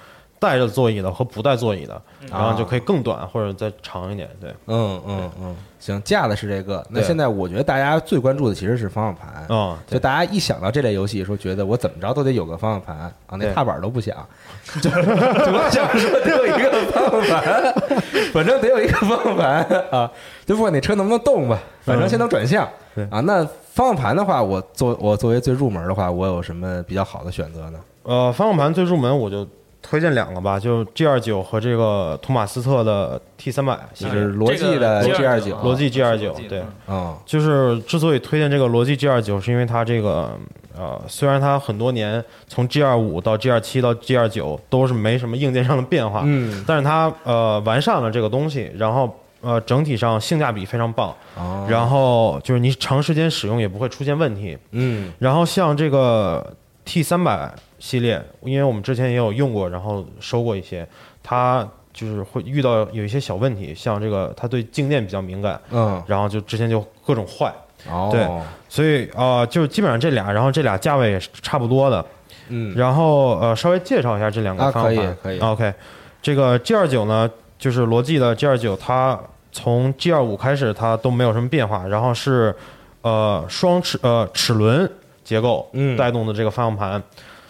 [0.45, 1.99] 带着座椅的和不带座椅的，
[2.31, 6.85] 然后就可以更短或者再长一点，对，嗯嗯嗯，行，架子是这个。
[6.91, 9.43] 那现在我觉得大家最关注的其实是方向盘。
[9.49, 14.15] 嗯，就大家一想到这类游戏，说觉得我怎么着都得有个方向盘啊，那踏板都不想，
[14.79, 17.73] 就我想说得有一个方向盘，
[18.31, 20.11] 反正得有一个方向盘啊，
[20.45, 22.69] 就不管那车能不能动吧，反正先能转向。
[22.93, 23.03] 对。
[23.09, 23.19] 啊。
[23.21, 27.79] 那方向盘的话，我作我作为最入门的话，我有什么比较好的选择呢？
[28.03, 29.47] 呃，方向盘最入门我就
[29.87, 33.77] 推荐两个吧，就 G 二九和这个托马斯特的 T 三百。
[33.93, 40.31] 就是罗技的 G 二九，罗技 G 二九，对嗯，嗯就是之所以推荐这个罗技 G 二九，是因为它这个
[40.75, 54.57] 呃，虽然它很多年从 G 二五到 G 二七到 G 二九都是没什么硬件上的变化，嗯，但是它呃完善了这个东西，然后呃整体上性价比非常棒，哦然后就是你长时间使用也不会出现问题。
[54.71, 60.87] 嗯然后像这个 T 三百系列，因为我们之前也有用过，然后收过一些，
[61.21, 67.53] 它就是会遇到有一些小问题，像这个它对静电比较敏感，嗯，然后就之前就各种坏，
[67.89, 68.25] 哦，对
[68.69, 72.05] 所以啊、呃就基本上这俩，然后这俩价位也是差不多的。
[72.49, 75.13] 嗯，然后呃，稍微介绍一下这两个啊可以方法。
[75.23, 75.39] 可以。
[75.39, 75.73] OK，
[76.21, 79.19] 这个 G 二九呢，就是罗技的 G 二九，它
[79.51, 82.55] 从 G 二五开始它都没有什么变化，然后是
[83.01, 84.87] 呃双齿呃齿轮
[85.25, 87.03] 结构嗯带动的这个方向盘。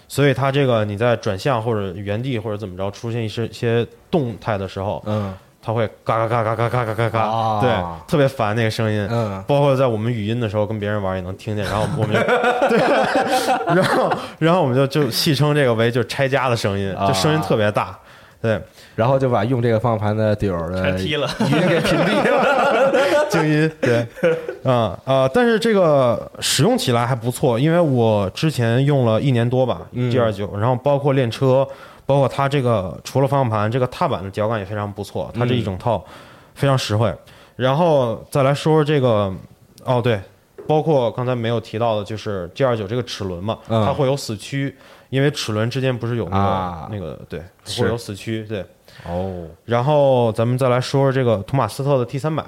[0.08, 5.34] 所以它这个你在转向或者原地或者怎么着出现一些一些动态的时候，嗯
[5.64, 7.72] 它会嘎嘎嘎嘎嘎嘎嘎嘎嘎，啊对，
[8.08, 9.08] 特别烦那个声音。
[9.10, 12.22] 嗯包括在我们语音的时候跟别人玩也能听见， 然后我们就
[12.70, 12.78] 对，
[13.76, 17.98] 然后然后我们就就戏称这个为就拆家的声音，啊就声音特别大，
[18.40, 18.62] 对，
[18.96, 21.28] 然后就把用这个方向盘的队友的全踢了。
[21.40, 22.55] 语音给屏蔽了。
[23.42, 24.08] 静音， 对，
[24.64, 31.68] 啊啊，但是这个使用起来还不错，因为我之前用了一年多吧嗯，G 二九，然后包括练车，
[32.06, 36.04] 包括它这个除了方向盘，这个踏板的脚感也非常不错，它这一整套
[36.54, 37.14] 非常实惠。
[37.56, 39.34] 然后再来说说这个，
[39.84, 40.20] 哦对，
[40.68, 44.76] 包括刚才没有提到的，就是 G 二九这个齿轮嘛，嗯它会有死区，
[45.10, 47.42] 因为齿轮之间不是有那个、啊那个对，
[47.80, 48.66] 会有死区，对。
[49.06, 52.44] 哦，然后咱们再来说说这个图马斯特的 T 三百，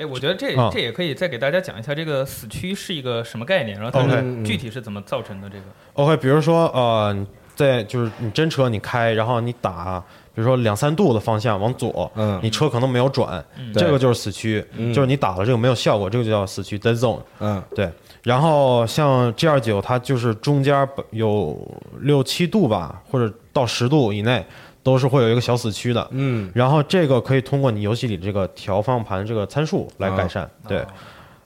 [0.00, 0.70] 哎，我觉得这啊。
[0.72, 5.64] 这也可以再给大家讲一下这个死区是一个什么概念，然后它是具体是怎么造成的这个。
[5.92, 10.02] OK，比如说呃，在就是你真车你开，然后你打，
[10.34, 12.40] 比如说两三度的方向往左，嗯。
[12.42, 14.92] 你车可能没有转，嗯这个就是死区，嗯。
[14.94, 17.20] 就是你打了这个没有效果，这个就叫死区 dead zone。
[17.40, 17.62] 嗯。
[17.74, 17.90] 对，
[18.22, 21.58] 然后像 G 二九，它就是中间有
[22.00, 24.42] 六七度吧，或者到十度以内，
[24.82, 26.06] 都是会有一个小死区的。
[26.10, 30.48] 嗯然后这个可以通过你游戏里这个调方向盘这个参数来改善。
[30.66, 30.84] 对，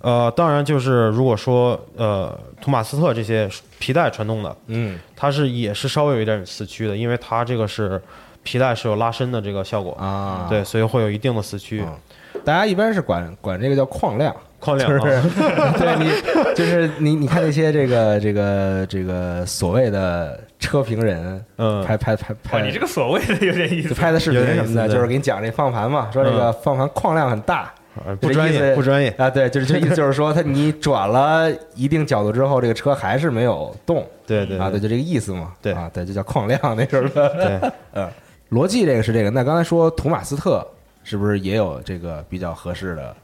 [0.01, 8.01] 呃，当然就是如果说呃图马斯特这些皮带传动的，嗯它是也是稍微有一点死区的，因为它这个是
[8.43, 11.83] 皮带是有拉伸的这个效果，啊，对，所以会有一定的死区。
[11.83, 11.93] 嗯
[12.45, 15.15] 大家一般是管管这个叫矿量，矿量就是
[15.61, 23.93] 啊， 对你，就是你，你看那些这个这个这个所谓的车评人，嗯拍拍拍哇，拍，你这个所谓的有点意思。
[23.93, 27.75] 拍的视频什么的，就是给你讲这方向盘嘛，说这个方向盘矿量很大，
[28.07, 29.11] 呃不专业，不专业。
[29.19, 37.29] 啊，对，就是这意思，就是说他你转了一定角度之后，这个车还是没有动对对啊，对，就这个意思嘛，对啊，对，就叫矿量那时候的，
[37.61, 38.09] 对， 嗯，
[38.51, 40.67] 逻辑这个是这个，那刚才说图马斯特
[41.03, 43.15] 是不是也有这个比较合适的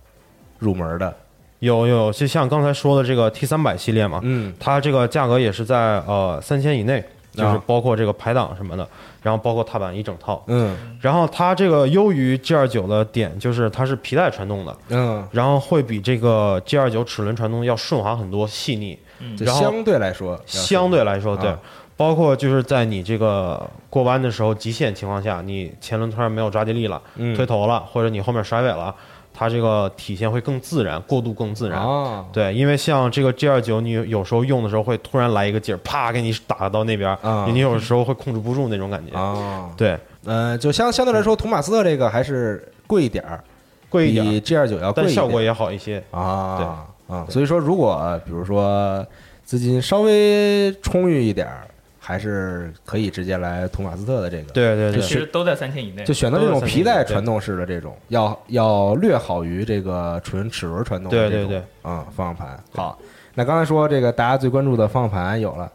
[0.58, 1.14] 入门的？
[1.60, 4.52] 有有，就像刚才说的这个 T 三百系列嘛，嗯。
[4.58, 8.86] 它这个价格也是在呃三千以内，就是啊包括这个排档什么的，
[9.22, 10.42] 然后包括踏板一整套。
[10.48, 10.76] 嗯。
[11.00, 18.98] 然后它这个优于 G 二九的点就是它是皮带传动的，嗯，然后会比这个 G 二九齿轮传动要顺滑很多，细腻。
[19.38, 21.50] 然后相对来说，相对来说，对。
[21.50, 21.58] 啊，
[21.94, 27.36] 包括就是在你这个过弯的时候，极限情况下，你前轮突然没有抓地力了，嗯。
[27.36, 28.94] 推头了，或者你后面甩尾了，
[29.40, 31.80] 它这个体现会更自然，过渡更自然。
[31.80, 37.46] 啊，对，因为像这个 G 二九，你有时候用的时候会突然来一个劲儿，啪给你打到那边，啊。
[37.48, 39.18] 你有时候会控制不住那种感觉。
[39.18, 43.42] 啊，对，呃，就相相对来说，图马斯特这个还是贵一点儿，
[43.88, 46.04] 贵一点，G 二九要贵一点，但效果也好一些。
[46.10, 49.02] 啊啊，所以说，如果比如说
[49.42, 51.66] 资金稍微充裕一点儿，
[52.10, 56.12] 还是可以直接来图马斯特的这个，对对对，其实都在三千以内就。
[56.12, 62.58] 选择这种皮带传动式的这种，要要略好于这个纯齿轮传动的这种对对对啊、方向盘。
[62.74, 62.98] 好，
[63.34, 65.70] 那刚才说这个大家最关注的方向盘有了。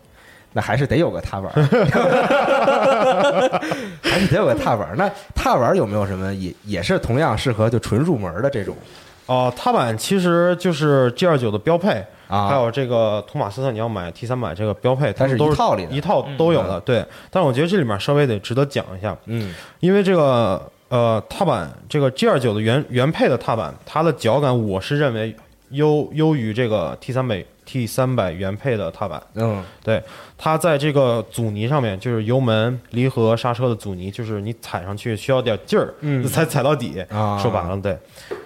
[0.58, 1.64] 那还是得有个踏板儿，
[4.02, 4.96] 还是得有个踏板。
[4.96, 8.74] 那踏板有没有什么也也是同样适合就纯入门的这种
[9.26, 12.48] 哦、踏板其实就是 G 二九的标配，啊？
[12.48, 16.80] 还有这个托马斯特，你要买 T 三百这个标配，它是都一套里的一套都有的。
[16.82, 25.36] 对，但是我觉得这里面稍微得值得讲一下，嗯因为这个呃踏板，这个 G 二九的原原配的踏板，它的脚感我是认为
[25.70, 29.22] 优优于这个 T 三百 T 三百原配的踏板。
[29.34, 30.02] 嗯对，
[30.38, 37.04] 它在这个阻尼上面，就是油门、离合、刹车的阻尼，就是你踩上去需要点劲儿，嗯才踩到底。
[37.10, 37.98] 啊，说白了，对，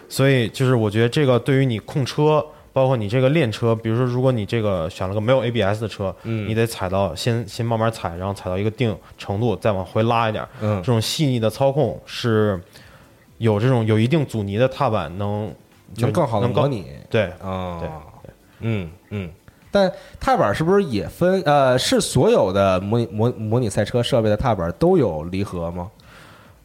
[0.07, 6.47] 所以就是我觉得这个对于你控车，包括你这个练车，比如说如果你这个选了个没有 ABS 的车，嗯。
[6.47, 10.81] 你得踩到先先慢慢踩，然后踩到一个定程度，再往回拉一点，嗯。
[10.81, 12.59] 这种细腻的操控是
[13.37, 15.53] 有这种有一定阻尼的踏板能
[15.93, 16.85] 就能更好的模拟。
[17.09, 17.89] 对啊对，
[18.59, 19.29] 嗯嗯，
[19.71, 21.41] 但踏板是不是也分？
[21.45, 25.89] 呃，是所有的模拟模模拟赛车设备的踏板都有离合吗？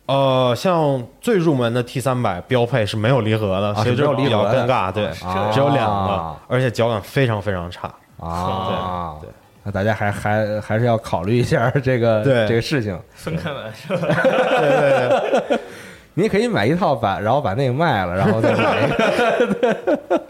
[0.06, 4.92] 呃，像最入门的 T 三百标配是没有离合的，啊所以这是没有离比较合尴尬。
[4.92, 7.88] 对，啊只有两个，而且脚感非常非常差。
[8.20, 9.32] 啊，对对
[9.62, 12.98] 那大家还还还是要考虑一下这个对这个事情。
[13.14, 14.08] 分开买是吧？
[14.60, 15.58] 对对对
[16.12, 20.22] 你可以买一套把，然后把那个卖了，然后再买一个。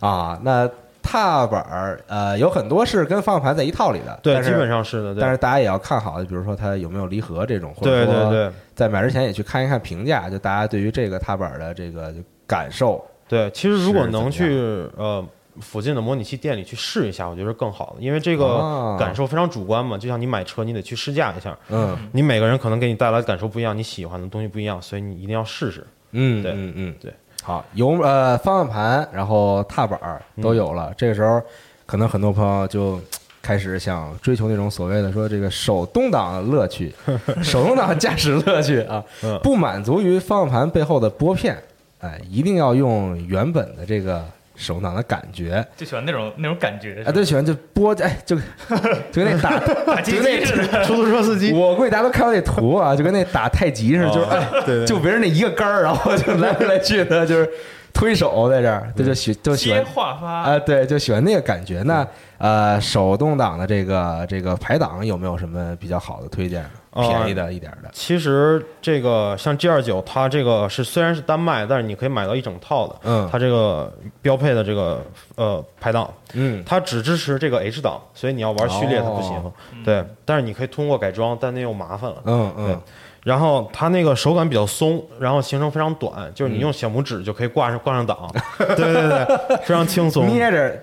[0.06, 0.68] 啊，那
[1.02, 5.14] 踏板儿呃有很多是跟方向盘在一套里的，对，基本上是的。
[5.14, 12.14] 对但是大家也要看好，比如说它有没有离合这种，或对者说对对在买之前也去看一看评价，就大家对于这个踏板的这个
[12.46, 13.04] 感受。
[13.28, 15.24] 对，其实如果能去呃
[15.60, 19.98] 附近的模拟器店里去试一下，我觉得是更好的，因为这啊个感受非常主观嘛。
[19.98, 25.86] 就像你买车，你得去试驾一下，嗯你每个人可能给你带来的感受不一样，你喜欢的东西不一样，所以你一定要试试。
[26.12, 27.12] 嗯，对嗯嗯，对。
[27.42, 31.42] 好，油呃方向盘，然后踏板儿都有了，这个时候
[31.84, 32.98] 可能很多朋友就。
[33.42, 36.94] 开始想追求那种所谓的说这个手动挡的乐趣，
[37.42, 41.60] 手动挡驾驶乐趣啊嗯，不满足于方向盘背后的拨片，
[41.98, 44.24] 哎，一定要用原本的这个
[44.54, 47.02] 手动挡的感觉，就喜欢那种那种感觉。
[47.06, 48.36] 啊，对，喜欢就拨，哎，就
[49.10, 50.84] 就跟那打打鸡鸡似的。
[50.84, 57.48] 出租车司机，我估计大家都看过那图啊，就跟那打太极似的，就是哎， 对对就围着那一个杆儿，然后就来来去的，就是
[57.92, 61.82] 推手在这儿，这就喜就喜欢话发啊，对，就喜欢那个感觉。
[61.82, 62.06] 那
[62.38, 66.64] 呃，手动挡的这个这个排档有没有什么比较好的推荐？
[66.92, 72.96] 哦便宜的一点的其实这个像 G 二九，它这个是虽然是单卖，但是你可以买到一整套的。
[73.04, 75.02] 嗯它这个标配的这个
[75.36, 79.34] 呃排档，嗯它只支持这个 H 档，所以你要玩序列它不行。
[79.36, 79.52] 哦
[79.84, 82.22] 对，但是你可以通过改装，但那又麻烦了。
[82.24, 82.80] 对嗯嗯，
[83.24, 90.26] 然后它那个手感比较松，然后行程非常短，就是嗯你用小拇指就可以挂上挂上档， 对对对，非常轻松。
[90.26, 90.76] 捏着，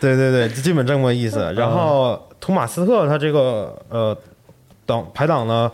[0.00, 1.52] 对对对，基本这么个意思。
[1.54, 4.16] 然后图马斯特它这个呃
[4.86, 5.70] 档排档呢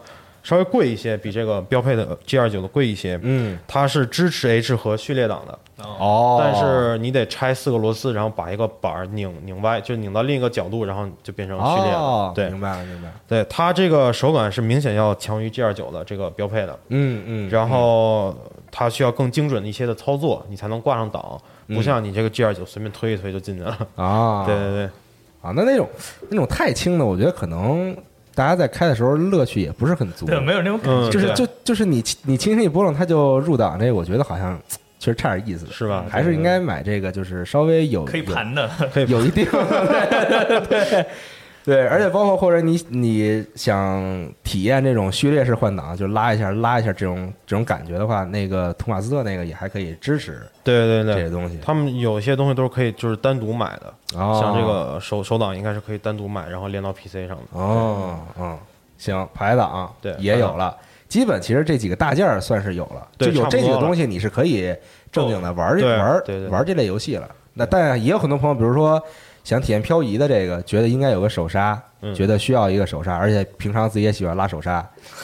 [0.46, 3.18] 稍微贵一些，比这个标配的 G 二九的贵一些。
[3.20, 11.98] 嗯它是支持 H 和序列档的，哦，但是你得拆四个螺丝，然后把一个板儿拧拧歪，就拧到另一个角度，然后就变成序列了。
[11.98, 16.78] 哦，对明白了明白了，对，它这个手感是明显要强于 G 二九的这个标配的。
[16.90, 18.32] 嗯嗯，然后
[18.70, 21.36] 它需要更精准的一些的操作，你才能挂上档，
[21.66, 23.76] 不像你这个 G 二九随便推一推就进去了。
[23.96, 24.84] 啊， 对对对，
[25.42, 25.88] 啊，那那种
[26.30, 27.96] 那种太轻的，我觉得可能
[28.36, 30.26] 大家在开的时候乐趣也不是很足。
[30.26, 31.08] 对，没有那种感觉。
[31.08, 34.60] 嗯，就是就就是你你轻轻一拨弄它就入档，这个我觉得好像
[34.98, 36.04] 确实差点意思，是吧？
[36.10, 39.46] 还是应该买这个，就是稍微有可以盘的，可以有有一定。
[39.46, 41.06] 对 对对，
[41.74, 51.58] 而且包括或者你你想体验这种序列式换挡，就拉一下拉一下这种这种感觉的话，那个图马斯特那个也还可以支持对对对这些东西。
[51.60, 57.42] 他们有些东西都是可以就是单独买的，哦像这个手手挡应该是可以单独买，然后连到 PC 上的。
[57.52, 58.56] 哦嗯，
[58.96, 60.76] 行，排档对也有了。
[61.08, 64.74] 基本其实这几个大件儿算是有了，就有这几个东西，你是可以
[65.10, 67.28] 正经的玩儿对玩玩儿这类游戏了。
[67.54, 69.02] 那但也有很多朋友，比如说
[69.46, 74.84] 想体验漂移的这个，觉得应该有个手刹，嗯觉得需要一个手刹，而且平常自己也喜欢拉手刹，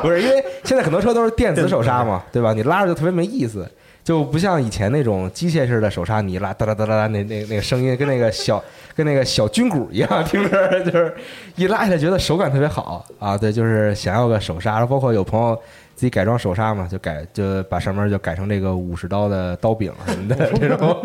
[0.00, 2.54] 不是因为现在很多车都是电子手刹嘛， 对吧？
[2.54, 3.70] 你拉着就特别没意思。
[4.08, 8.64] 就不像以前那种机械式的手刹，你一拉哒哒哒哒哒，那那那个声音跟那个小
[8.96, 11.14] 跟那个小军鼓一样，听着就是
[11.56, 13.36] 一拉起来觉得手感特别好啊。
[13.36, 15.54] 对，就是想要个手刹，包括有朋友
[15.94, 20.96] 自己改装手刹嘛，就改就把上面就改成这个武士刀的刀柄什么的，这种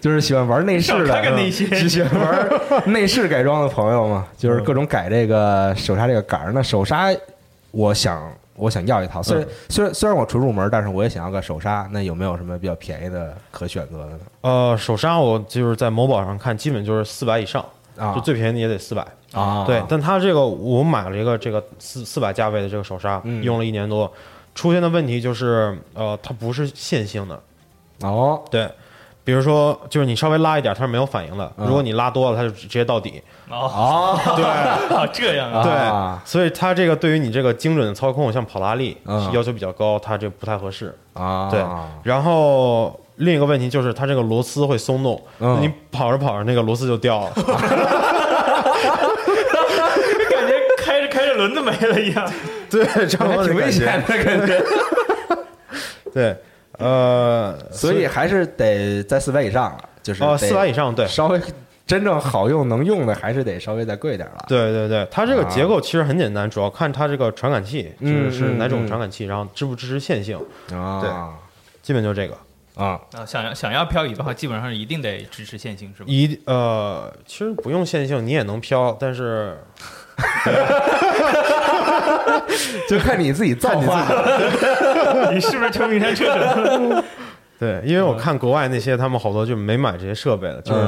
[0.00, 6.52] 就是喜欢玩内饰的，喜欢玩 内饰改装的朋友嘛，就是各种改这个手刹这个杆儿。
[6.54, 7.12] 那手刹，
[7.72, 11.88] 我想我想要一套，虽然虽然虽然我纯入门，但是我也想要个手刹。
[11.92, 14.20] 那有没有什么比较便宜的可选择的呢？
[14.42, 17.64] 呃，手刹我就是在某宝上看，基本就是四百以上，
[17.98, 19.04] 啊就最便宜的也得四百。
[19.32, 24.12] 啊，对，但它这个我买了一个这个四四百价位的这个手刹，嗯用了一年多，
[24.54, 27.42] 出现的问题就是呃，它不是线性的，
[28.02, 28.70] 哦，对。
[29.24, 31.50] 比如说，就是你稍微拉一点，它是没有反应的。
[31.56, 33.22] 嗯如果你拉多了，它就直接到底。
[33.48, 40.94] 哦，对，哦 这样啊，对，啊所以它这个对于你这个精准的操控，像跑拉力、嗯要求比较高，它这不太合适。
[41.14, 41.64] 啊，对，
[42.02, 47.32] 然后另一个问题就是它这个螺丝会松动，嗯你跑着跑着那个螺丝就掉了。
[50.30, 52.30] 感觉开着开着轮子没了一样。
[52.70, 54.62] 对，差不多还挺危险的感觉。
[56.12, 56.36] 对，
[56.78, 61.06] 呃，所以还是得在四百以上了，就是哦，四百以上，对。
[61.06, 61.40] 稍微
[61.86, 64.44] 真正好用能用的，还是得稍微再贵点了。
[64.48, 70.38] 对对对，它这个结构其实很简单，主要看它这个传感器，就嗯是是哪种传感器，然后支不支持线性，
[70.72, 71.10] 啊，对
[71.82, 72.36] 基本就这个。
[72.74, 76.06] 啊，啊，想要想要漂移的话，基本上是一定得支持线性，是吧？
[76.08, 79.56] 一呃，其实不用线性你也能漂，但是
[82.88, 84.06] 就看你自己造化。
[85.32, 87.04] 你是不是秋名山车神？
[87.56, 90.80] 对，因为我看国外那些他们好多就没买这些设备的，就是、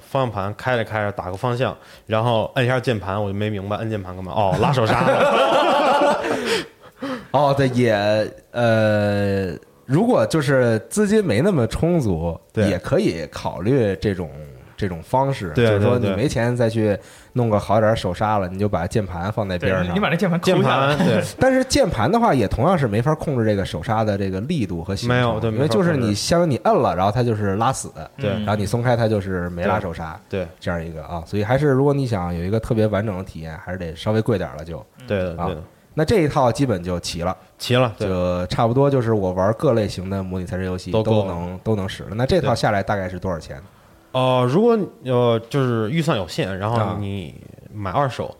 [0.00, 4.32] 方向盘开着开着打个方向，然后摁一下键盘，我就没明白摁键盘干嘛？
[4.36, 5.02] 哦，拉手刹。
[7.30, 7.94] 哦，对，也
[8.52, 9.52] 呃，
[9.86, 14.30] 如果就是资金没那么充足，对也可以考虑这种
[14.80, 16.98] 这种方式，对就是说你没钱再去
[17.34, 19.94] 弄个好点儿手刹了，你就把键盘放在边对，上。
[19.94, 28.30] 你把那键盘键盘对， 但是键盘的话，也同样是没法控制这个手刹的这个力度和没有对因为就是你相当于你摁了，然后它就是拉死，对。
[28.30, 30.46] 嗯然后你松开它就是没拉手刹，对。
[30.58, 34.78] 这样一个啊，所以还是如果你想有一个特别完整的体验，还是得稍微贵点儿了就。
[34.78, 35.54] 啊对的对。
[35.54, 35.62] 的，
[35.92, 42.10] 那这一套基本就齐了，齐了，就差不多就是我玩各类型的模拟赛车游戏都都能都能使了。
[42.14, 43.60] 那这套下来大概是多少钱？
[44.12, 47.34] 呃，如果呃就是预算有限，然啊后你
[47.72, 48.34] 买二手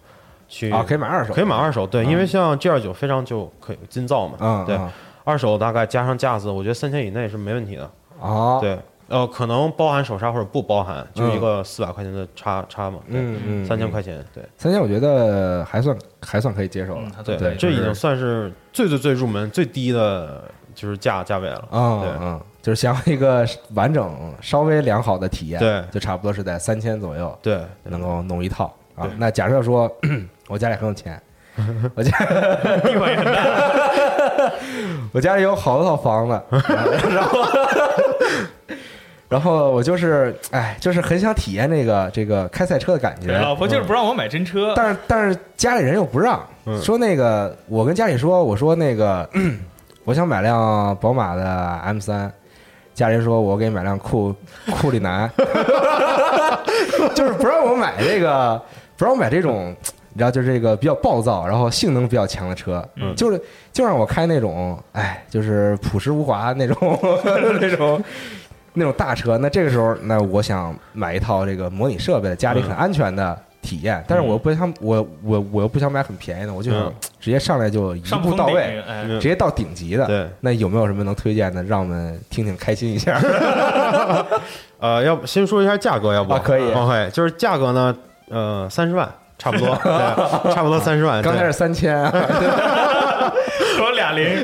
[0.48, 4.90] 去啊，可以买二手，可以买二手，对，嗯因为像 G 二九非常就可以金造嘛，对，嗯嗯
[5.24, 8.76] 二手大概加上架子，我觉得三千以内是没问题的，哦，对，
[9.08, 17.36] 呃，可能包含手刹或者不包含，就一个四百块钱的差差嘛，对，嗯嗯，三千块钱，对三千，我觉得还算还算可以接受了对，。
[17.36, 20.42] 对这已经算是最最最入门最低的，
[20.74, 25.82] 就是价价位了，啊对嗯嗯，就是想要一个完整、稍微良好的体验，对。
[25.90, 29.08] 就差不多是在三千左右对，能够弄一套啊。
[29.18, 29.90] 那假设说
[30.48, 31.20] 我家里很有钱，
[31.94, 32.10] 我家
[32.82, 34.52] 地方也很大。
[35.12, 36.40] 我家里有好多套房子，
[37.10, 37.44] 然后
[39.28, 46.80] 然后我就是哎，就是很想体验那个这个开赛车的感，觉，老婆就是不让我买真车，但是但是家里人又不让，嗯。
[46.82, 49.28] 说那个我跟家里说，我说那个
[50.04, 51.44] 我想买辆宝马的
[51.84, 52.32] M 三，
[53.00, 54.34] 家里人说我给你买辆库
[54.72, 55.26] 库里南，
[57.16, 58.60] 就是不让我买这个，
[58.98, 59.74] 不让我买这种。
[60.12, 63.40] 你知道，就是这个比较暴躁，然后性能比较强的车，嗯就是
[63.72, 66.98] 就让我开那种，哎，就是朴实无华那种
[67.58, 68.04] 那种
[68.74, 69.38] 那种大车。
[69.38, 76.92] 那这个时候，那我想买一套这个模拟设备，家里很安全的体验，但是我又不想我我我又不想买很便宜的，我就想嗯。
[77.20, 78.82] 直接上来就一步到位，
[79.20, 80.06] 直接到顶级的。
[80.06, 83.20] 对，那有没有什么能推荐的，让我们听听开心一下？
[84.80, 86.32] 呃，要不先说一下价格，要不？
[86.32, 86.72] 啊可以。
[86.72, 87.94] OK，就是价格呢，
[88.30, 89.06] 呃，三十万
[89.38, 92.10] 差不多， 对，差不多三十万，刚开始三千啊，
[93.76, 94.42] 说俩零，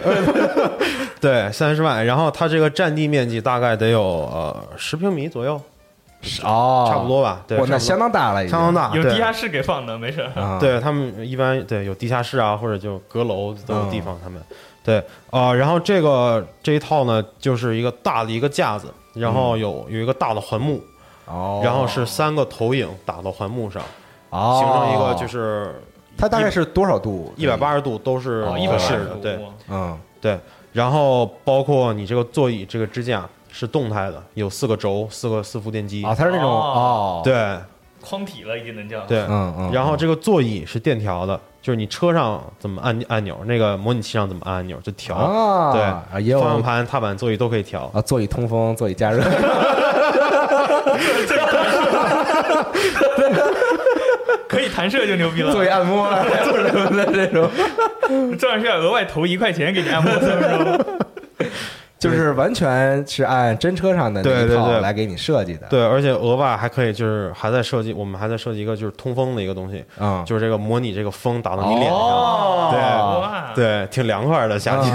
[1.19, 5.59] 对三十万，然后它这个占地面积大概得有呃十平米左右，
[6.43, 10.23] 哦，差不多吧，对，哇，那相当大了，相当大，有地下室给放的，没事。
[10.35, 14.41] 啊，对他们一般对有地下室啊，或者就阁楼都有地方，他们。
[14.83, 20.81] 对啊、然后这个这一套呢，就是一个大的一个架子，然后有有一个大的环幕，
[21.27, 23.83] 哦，然后是三个投影打到环幕上，
[24.31, 25.75] 哦，形成一个就是
[26.17, 27.35] 它大概是多少度？
[27.37, 29.39] 一百八十度都是哦合适180的，对。
[29.69, 30.39] 嗯，对。
[30.73, 37.57] 然后包括你这个座椅这个支架是动态的，有四个轴，四个四伏电机，啊，它是那种哦，，对
[38.03, 39.01] 框体了已经能叫。
[39.07, 39.21] 对。
[39.21, 45.17] 嗯嗯，然后这个座椅是电调的，就是你车上怎么按按钮，那个模拟器上怎么按按钮就调。
[45.17, 47.91] 啊，对啊，也有方向盘、踏板、座椅都可以调。
[47.95, 49.23] 啊，座椅通风，座椅加热，
[54.47, 55.51] 可以弹射就牛逼了。
[55.51, 57.49] 座椅按摩啊什么的这种，
[58.39, 60.99] 这样是要额外投一块钱给你按摩三分钟。
[61.99, 64.57] 就是完全是按真车上的那一对对对。
[64.57, 73.21] 套来给你设计的，对，而且额外还可以就是还在设计，我们还在设计一个就是通风的一个东西，嗯，就是这个模拟这个风打到你脸上，哦。
[73.23, 74.93] 哇，对，挺凉快的夏天。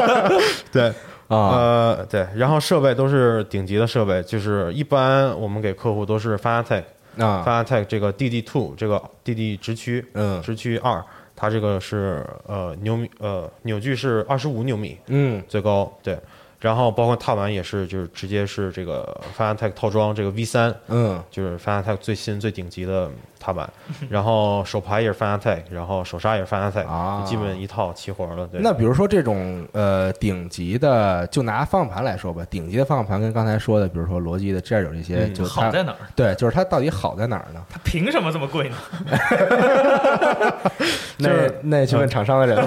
[0.70, 0.88] 对，
[1.28, 6.82] 啊，呃，对，然后设备都是顶级的设备，就是一般我们给客户都是 Fanatec
[7.18, 10.42] 啊，Fanatec 这个 DD Two 这个 DD 直驱，嗯。
[10.42, 11.02] 直驱二，
[11.36, 16.18] 它这个是呃牛米呃扭矩是二十五牛米嗯最高，对。
[16.58, 23.10] 然后包括踏板也是，就是直接是这个 Fanatec 套装，这个 V 三，嗯，就是 Fanatec 最新最顶级的
[23.46, 23.68] 踏板，
[24.10, 28.44] 然后手排也是 Fanatec，然后手刹也是 Fanatec，、啊基本一套齐活了。
[28.48, 35.98] 对，那比如说这种呃顶级的，就拿方向盘来说吧，顶级的方向盘跟刚才说的，比如说罗技的 G 二九这些，嗯就它好在哪儿？
[36.16, 37.62] 对，就是它到底好在哪儿呢？
[37.70, 38.76] 它凭什么这么贵呢？
[41.18, 41.30] 那
[41.62, 42.56] 那去问厂商的人。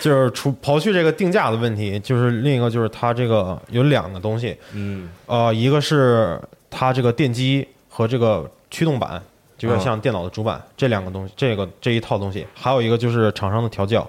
[0.00, 9.20] 就是除刨去这个定价的问题，就是另一个就是它这个有两个东西，嗯呃，一个是它这个电机和这个驱动板，
[9.60, 14.08] 就有点像电脑的主板、这两个东西，这个这一套东西，还有一个就是厂商的调教，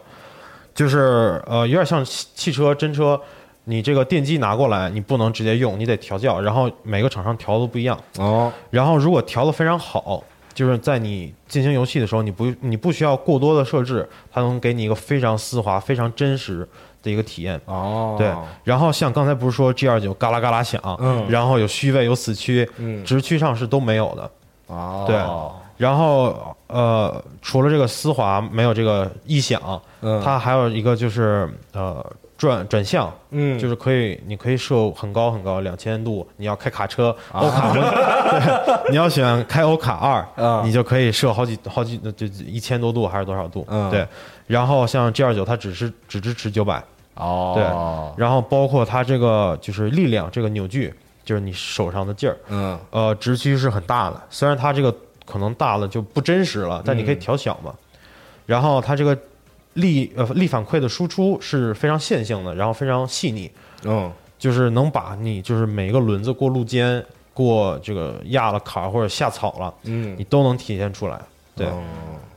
[0.73, 3.19] 就是呃有点像汽汽车真车，
[3.65, 7.99] 你这个电机拿过来，你不能直接用，你得调教，然后每个厂商调的不一样。
[8.17, 10.23] 哦，然后如果调的非常好，
[10.53, 16.65] 就是在你进行游戏的时候，你不你不需要过多的设置，它能给你一个非常丝滑、非常真实
[17.03, 17.59] 的一个体验。
[17.65, 18.31] 哦，对，
[18.63, 24.31] 然后像刚才不是说 G 二九嘎啦嘎啦响，嗯然后有虚位有死区，嗯直驱上是都没有的。
[24.71, 25.17] 哦，对
[25.77, 29.59] 然后呃，除了这个丝滑，没有这个异响，
[30.01, 32.05] 嗯，它还有一个就是呃
[32.37, 33.57] 转转向，嗯。
[33.57, 37.41] 就是可以你可以设很高很高两千度，你要开卡车啊。
[37.41, 43.65] 欧卡 对，你要选开欧卡二啊，你就可以设好几好几就一千多度还是多少度？
[43.67, 43.89] 嗯。
[43.89, 44.07] 对。
[44.45, 46.83] 然后像 G 二九它只是只支持九百，
[47.15, 47.63] 哦，对，
[48.23, 50.93] 然后包括它这个就是力量这个扭矩，
[51.31, 54.93] 就是你手上的劲儿，嗯呃，直驱是很大的，虽然它这个
[55.25, 57.73] 可能大了就不真实了，但你可以调小嘛。
[58.45, 59.17] 然后它这个
[59.75, 63.49] 力呃力反馈的输出是非常线性的，然后非常细腻，
[63.85, 67.01] 嗯就是能把你就是每一个轮子过路肩、
[67.33, 71.17] 过这个压了坎儿或者下草了，嗯你，都能体现出来。
[71.55, 71.81] 对、哦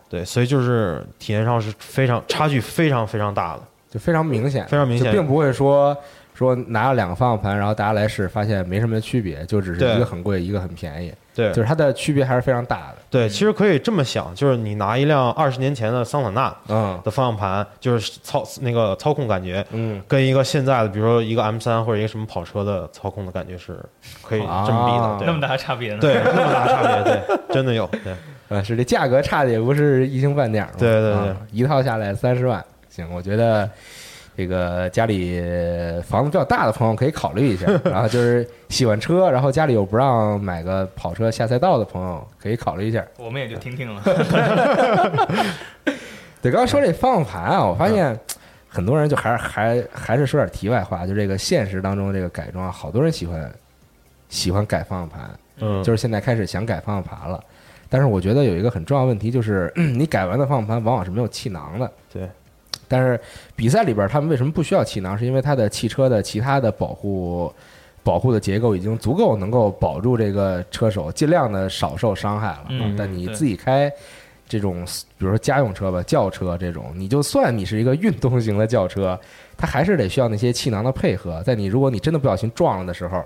[0.09, 3.63] 对，所以就是体验上是非常差距非常非常大的。
[3.91, 5.97] 就非常明显，非常明显并不会说
[6.35, 12.97] 说拿了两个方向盘，然后大家来试，发现没什么区别，就只是一个很贵，一个很便宜，对，就是它的区别还是非常大的。
[13.09, 23.79] 对，其实可以这么想，就是你拿一辆二十年前的桑塔纳嗯的方向盘，就是操那个操控感觉，嗯，跟一个现在的，比如说一个 M 三或者一个什么跑车的操控的感觉是
[24.21, 26.01] 可以这么比的，啊对那么大差别呢？
[26.01, 28.13] 对，那么大差别，对，真的有，对，
[28.49, 33.71] 呃，是这价格差的也不是一星半点儿嘛，对对对啊一套下来三十万，行，我觉得
[34.37, 35.41] 这个家里
[36.03, 43.05] 房子比较大的朋友可以考虑一下， 然后就是喜欢车，然后家里又不让买个跑车下赛道的朋友可以考虑一下。
[43.17, 44.03] 我们也就听听了。
[46.43, 48.19] 对，刚刚说这方向盘啊，我发现
[48.69, 53.51] 很多人就还是还还是说点题外话，就这个现实当中这个改装，好多人喜欢
[54.29, 55.31] 喜欢改方向盘，
[55.61, 57.43] 嗯，就是现在开始想改方向盘了。
[57.89, 61.89] 但是我觉得有一个很重要问题，就是你改完的方向盘往往是没有气囊的。
[62.13, 62.29] 对。
[62.95, 63.21] 但是
[63.57, 65.19] 比赛里边他们为什么不需要气囊？
[65.19, 67.53] 是因为它的汽车的其他的保护
[68.05, 72.67] 保护的结构已经足够能够保住这个车手尽量的少受伤害了。
[72.69, 73.93] 嗯但你自己开
[74.49, 74.85] 这种，
[75.19, 79.19] 比如说家用车吧、轿车这种，你就算你是一个运动型的轿车，
[79.57, 81.43] 它还是得需要那些气囊的配合。
[81.43, 83.25] 在你如果你真的不小心撞了的时候，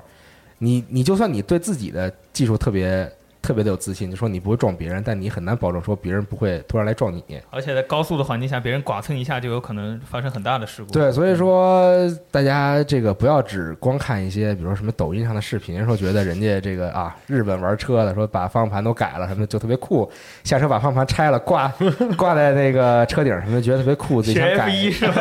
[0.58, 3.10] 你你就算你对自己的技术特别
[3.48, 7.40] 特别的有自信，就说你不会撞别人，但你很难保证说别人不会突然来撞你。
[7.48, 10.92] 而且在高速的环境下，别人剐蹭一下就有可能发生很大的事故。
[10.92, 11.90] 对，所以说
[12.30, 20.12] 大家这个不要只光看一些，比如说什么抖音上的视频，说觉得人家这个啊日本玩车的，说把方向盘都改了什么的就特别酷，
[20.44, 21.72] 下车把方向盘拆了挂
[22.18, 24.68] 挂在那个车顶什么的，觉得特别酷，自己学想改。
[24.68, 25.14] 一是吧？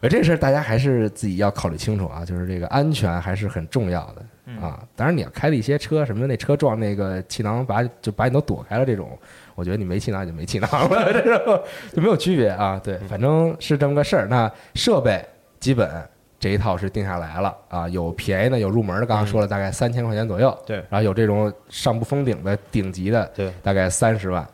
[0.00, 4.25] 呃， 这事儿大家还是自己要考虑清楚啊，就是这个安全还是很重要的嗯
[4.60, 4.82] 啊。
[4.94, 9.18] 当然，你要开了一些车什么那车撞那个气囊把就把你都躲开了这种，
[9.54, 12.80] 我觉得你没气囊也就没气囊了， 这种就没有区别啊。
[12.82, 14.26] 对，反正是这么个事儿。
[14.26, 15.24] 那设备
[15.58, 15.90] 基本
[16.38, 24.46] 这一套是定下来了啊，有便宜的，有入门的，刚刚说了大概三千块钱左右，对然后有这种上不封顶的顶级的，对，大概三十万。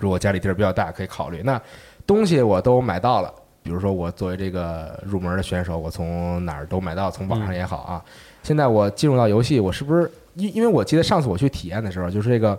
[0.00, 1.40] 如果家里地儿比较大，可以考虑。
[1.44, 1.60] 那
[2.06, 8.04] 东西我都买到了，比如说我作为这个入门的选手，我从哪儿都买到，从网上也好啊。
[8.44, 12.56] 现在我进入到游戏，我是不是因因为我记得上次我去体验的时候，就是这个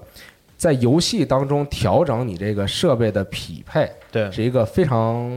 [0.57, 5.29] 在游戏当中调整你这个设备的匹配，对，是一个非常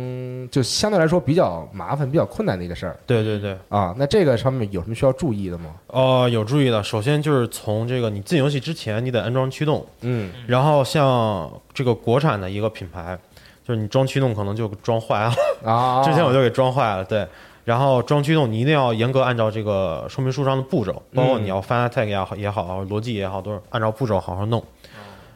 [0.50, 3.94] 就相对来说比较麻烦、比较困难的一个事儿对对对，啊。
[3.98, 5.74] 那这个上面有什么需要注意的吗？
[5.88, 6.82] 哦，有注意的。
[6.82, 13.18] 首先就是从这个你进游戏之前，你得安装驱动，嗯然后像这个国产的一个品牌，
[13.66, 15.34] 就是你装驱动可能就装坏了。
[15.64, 17.26] 啊， 之前我就给装坏了，对。
[17.68, 24.64] 然后装驱动你一定要严格按照这个说明书上的步骤，包括你要翻 attack 也好也好，逻辑也好，都是按照步骤好好弄。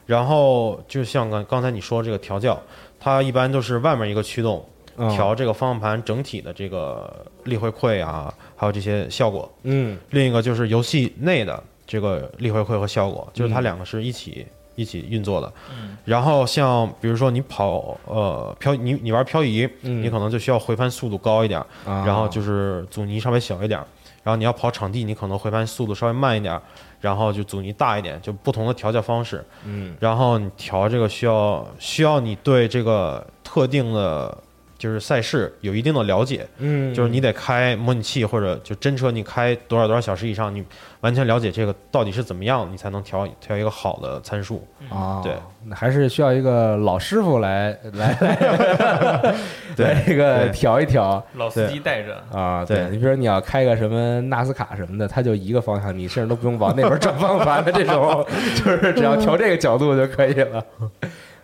[0.07, 2.59] 然后就像刚刚才你说这个调教，
[2.99, 4.65] 它一般都是外面一个驱动
[4.97, 9.47] 嗯调这个方向盘整体的这个力回馈啊，还有这些效果。
[9.65, 15.53] 嗯另一个就是游戏内的这个力回馈和效果，就是它嗯两个是一起一起运作的。
[15.71, 23.79] 嗯然后像比如说你跑呃漂你你玩漂移，嗯你可能就需要回翻速度高一点，啊然后就是阻尼稍微小一点。
[24.25, 26.61] 然后你要跑场地，你可能回翻速度稍微慢一点，
[27.01, 29.45] 然后就阻尼大一点，就不同的调教方式。
[29.65, 34.37] 嗯然后你调这个需要需要你对这个特定的
[34.83, 40.65] 就是赛事有一定的了解，嗯就是你得开模拟器或者就真车，你开多少多少小时以上，你
[41.03, 44.67] 完全了解这个到底是怎么样，你才能调调一个好的参数。
[44.91, 45.35] 啊，对，
[45.67, 49.35] 那还是需要一个老师傅来来来，
[49.77, 52.65] 对这个调一调老司机带着，啊。
[52.65, 58.27] 对你比如说你要开个什么纳斯卡什么的，它就一个方向，你甚至都不用往那边转方向盘的这种，
[58.57, 60.65] 就是只要调这个角度就可以了。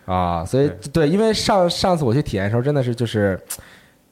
[0.09, 3.39] 啊，所以对，因为上上次我去体验的时候，真的是就是。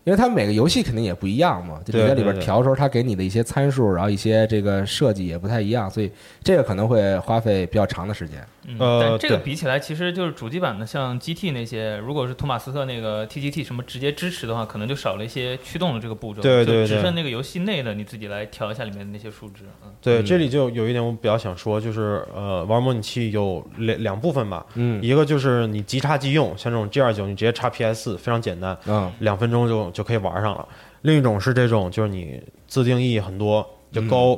[0.04, 6.10] 因为它每个游戏肯定也不一样嘛，就你在里边调的时候，它给你的一些参数，然后一些这个设计也不太一样，所以
[6.42, 8.42] 这个可能会花费比较长的时间。
[8.68, 16.88] 嗯，呃但这个比起来，其实就是主机版的，像 GT 那些，如果是托马斯特那个 TGT 什么直接支持的话，可能就少了一些驱动的这个步骤，就对对对。
[16.88, 19.64] 只剩那个游戏内的你自己来调一下里面的那些数值。
[19.86, 20.26] 嗯，对，嗯。
[20.26, 25.02] 这里就有一点我比较想说，就是呃，玩模拟器有两两部分吧，嗯。
[25.02, 30.68] 一个就是你即插即用，像这种 G 二九，你直接插 PS 非常简单，嗯两分钟就就可以玩上了。
[31.04, 34.38] 另一种是这种，就是你自定义很多，就高、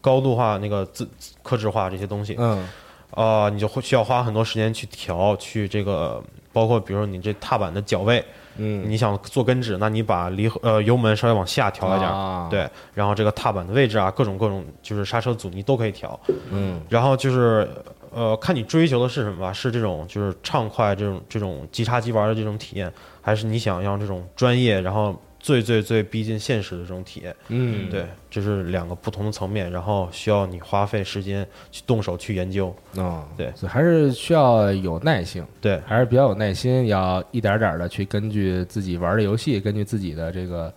[0.00, 2.66] 高度化那个自自克制化这些东西，嗯
[3.10, 8.24] 啊、你就会需要花很多时间去调，去这个包括比如说你这踏板的脚位，
[8.56, 12.48] 嗯，你想做跟指，那你把离合呃油门稍微往下调一点，啊。
[12.50, 16.18] 对，然后这个踏板的位置啊，各种各种就是刹车阻尼都可以调，
[16.50, 16.80] 嗯。
[16.88, 17.68] 然后就是
[18.12, 27.34] 呃看你追求的是什么吧，是这种就是畅快这种这种即插即玩的这种体验，还是你想要这种专业，然后最最最逼近现实的这种体验？
[27.48, 32.74] 嗯，对，这是两个不同的层面，然后需要你花费时间去动手去研究。
[32.96, 40.72] 哦，对所以还是需要有耐性，对，还是比较有耐心，要一点点的去根据自己玩的游戏，根据自己的这个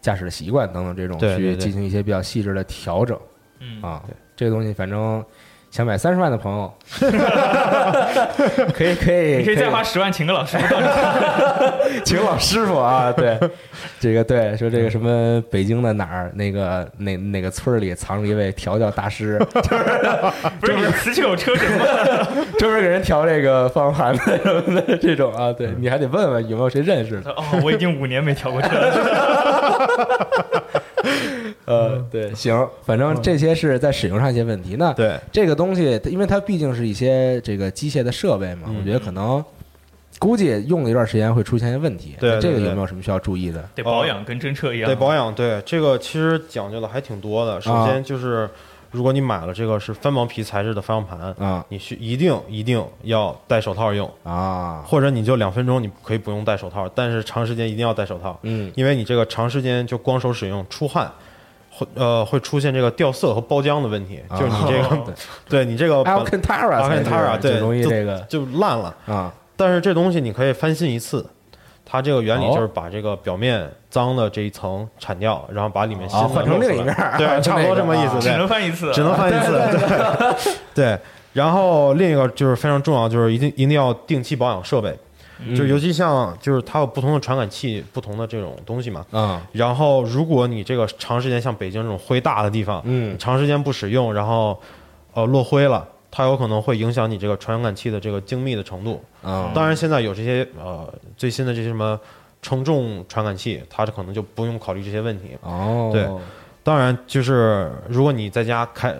[0.00, 3.18] 驾驶的习惯等等这种去进行一些比较细致的调整
[3.60, 4.02] 嗯啊。
[4.36, 5.24] 这个东西反正
[5.70, 6.72] 想买三十万的朋友，
[8.74, 10.56] 可以可以你可以再花十万请个老师
[12.06, 13.38] 请老师傅啊， 对，
[13.98, 19.38] 这个对，说这个什么北京的哪儿那个哪哪个村儿里藏着一位调教大师，
[20.60, 21.84] 不是你辞去有车神吗？
[22.58, 30.28] 专门给人调这个方向盘的什么的这种啊，对你还得问问有没有谁认识的，哦，我已经五年没调过车了。
[31.66, 34.76] 呃，对，行，反正这些是在使用上一些问题。
[34.78, 39.42] 那对，这个东西，因为它毕竟是一些这个机械的设备嘛，嗯我觉得可能
[40.18, 42.16] 估计用了一段时间会出现一些问题。
[42.18, 43.62] 对那这个有没有什么需要注意的？
[43.74, 44.88] 得保养，跟真车一样。
[44.88, 45.34] 得保养。
[45.34, 47.60] 对，这个其实讲究的还挺多的。
[47.60, 48.48] 首先就是，
[48.90, 61.10] 如果你买了这个是翻毛皮材质的方向盘，啊你需一定一定要戴手套用，啊，或者你就两分钟你可以不用戴手套，但是长时间一定要戴手套，嗯因为你这个长时间就光手使用出汗。
[61.76, 65.14] 会呃会出现这个掉色和包浆的问题，就是你这个，
[65.50, 68.94] 对你这个本 Alcantara Alcantara 对就容易这个就烂了。
[69.06, 71.24] 啊但是这东西你可以翻新一次，
[71.84, 72.52] 它这个原理哦。
[72.54, 79.52] 就是把这个表面脏的这一层铲掉，然后把里面新换成另一面儿对，差不多这么意思，啊只能，翻一次，只能翻一次，
[80.74, 80.92] 对。
[80.92, 80.98] 对。
[81.32, 84.96] 然后另一个就是非常重要，就是一定一定要定期保养设备，
[85.38, 85.54] 嗯。
[85.54, 89.04] 就尤其像就是它有不同的传感器，不同的这种东西嘛。
[89.10, 89.40] 啊。
[89.52, 93.16] 然后如果你这个长时间像北京这种灰大的地方，嗯。
[93.18, 94.60] 长时间不使用，然后
[95.12, 95.86] 呃落灰了。
[96.16, 101.98] 它有可能会影响你这个传感器的这个精密的程度，啊当然，现在有这些呃最新的这些什么
[102.40, 105.36] 承重传感器，它可能就不用考虑这些问题。
[105.40, 106.08] 哦对
[106.62, 108.94] 当然，就是如果你在家开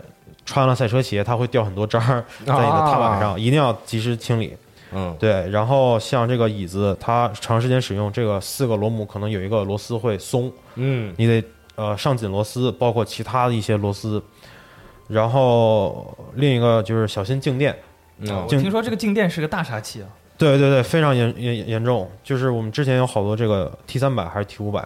[0.44, 4.56] 穿了赛车鞋，它会掉很多渣儿在你的踏板上，一定要及时清理。
[4.90, 11.44] 嗯对，然后像这个椅子，它长时间使用，这个四个螺母可能有一个螺丝会松，嗯你得
[11.76, 14.20] 呃上紧螺丝，包括其他的一些螺丝。
[15.08, 17.76] 然后另一个就是小心静电，
[18.18, 20.08] 嗯我听说这个静电是个大杀器啊。
[20.36, 22.10] 对对对，非常严严严重。
[22.24, 24.84] 就是我们之前有好多这个 T 三百还是 T 五百，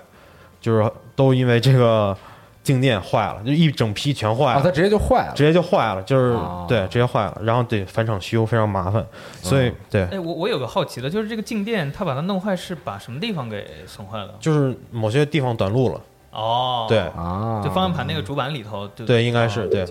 [0.60, 2.14] 就是都因为这个
[2.62, 4.50] 静电坏了，就一整批全坏了。
[4.52, 5.32] 啊，了，它直接就坏了。
[5.34, 6.66] 直接就坏了，就是、哦。
[6.68, 9.04] 对直接坏了，然后得返厂修，非常麻烦。
[9.40, 14.34] 所以、对，哎，我我有个好奇的，就是这个静电，它把它弄坏是把什么地方给损坏了？
[14.38, 16.00] 就是某些地方短路了，
[16.30, 19.24] 哦，对，啊，就方向盘那个主板里头，对对？
[19.24, 19.86] 应该是对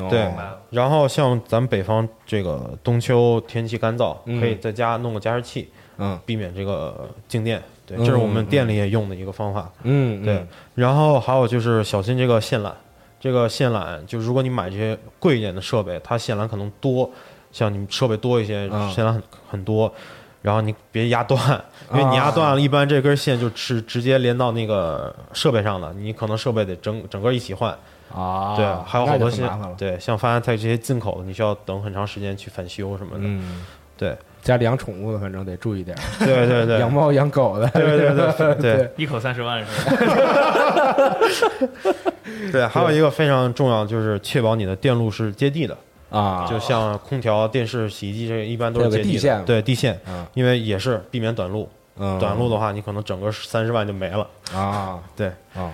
[0.00, 0.26] 哦对
[0.70, 4.40] 然后像咱们北方这个冬秋天气干燥，嗯。
[4.40, 5.68] 可以在家弄个加湿器，
[5.98, 6.18] 嗯。
[6.24, 7.62] 避免这个静电。
[7.84, 8.04] 对，嗯。
[8.04, 9.70] 这是我们店里也用的一个方法。
[9.82, 12.72] 嗯对，然后还有就是小心这个线缆，
[13.20, 17.10] 这个线缆就如果你买这些贵一点的设备，它线缆可能多，
[17.52, 18.90] 像你们设备多一些，嗯。
[18.90, 19.92] 线缆很很多，
[20.40, 21.62] 然后你别压断，
[21.92, 27.76] 因为你压断了，一般这根线就是直接连到那个设备上了，你可能设备得整整个一起换。
[28.14, 33.20] 啊，对，还有好多些那就很麻烦了，对，像发现它这些进口的，你需要等很长时间去返修什么的。
[33.22, 33.64] 嗯。
[33.94, 41.16] 对，家里养宠物的，反正得注意点，对对对， 养猫养狗的，对对对对一口三十万是吧？
[42.50, 45.76] 对，还有一个非常重要，就是确保你的电路是接地的，
[46.10, 52.18] 啊，就像空调、电视、洗衣机这个一般都是接地线，对地线嗯，因为也是避免短路，嗯。
[52.18, 54.26] 短路的话，你可能整个三十万就没了。
[54.52, 54.98] 啊。
[55.14, 55.70] 对，啊，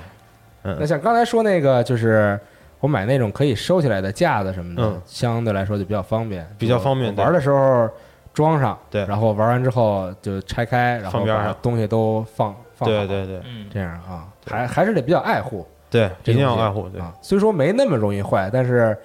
[0.72, 0.76] 嗯。
[0.80, 2.38] 那像刚才说那个，就是
[2.80, 5.00] 我买那种可以收起来的架子什么的，嗯。
[5.06, 7.88] 相对来说就比较方便，比较方便玩的时候
[8.32, 9.04] 装上，对。
[9.06, 13.40] 然后玩完之后就拆开，然后把东西都放放好对对对。
[13.44, 16.88] 嗯，这样啊，还还是得比较爱护，对，一定要爱护。
[16.88, 17.00] 对。
[17.00, 17.12] 啊。
[17.22, 18.96] 虽说没那么容易坏，但是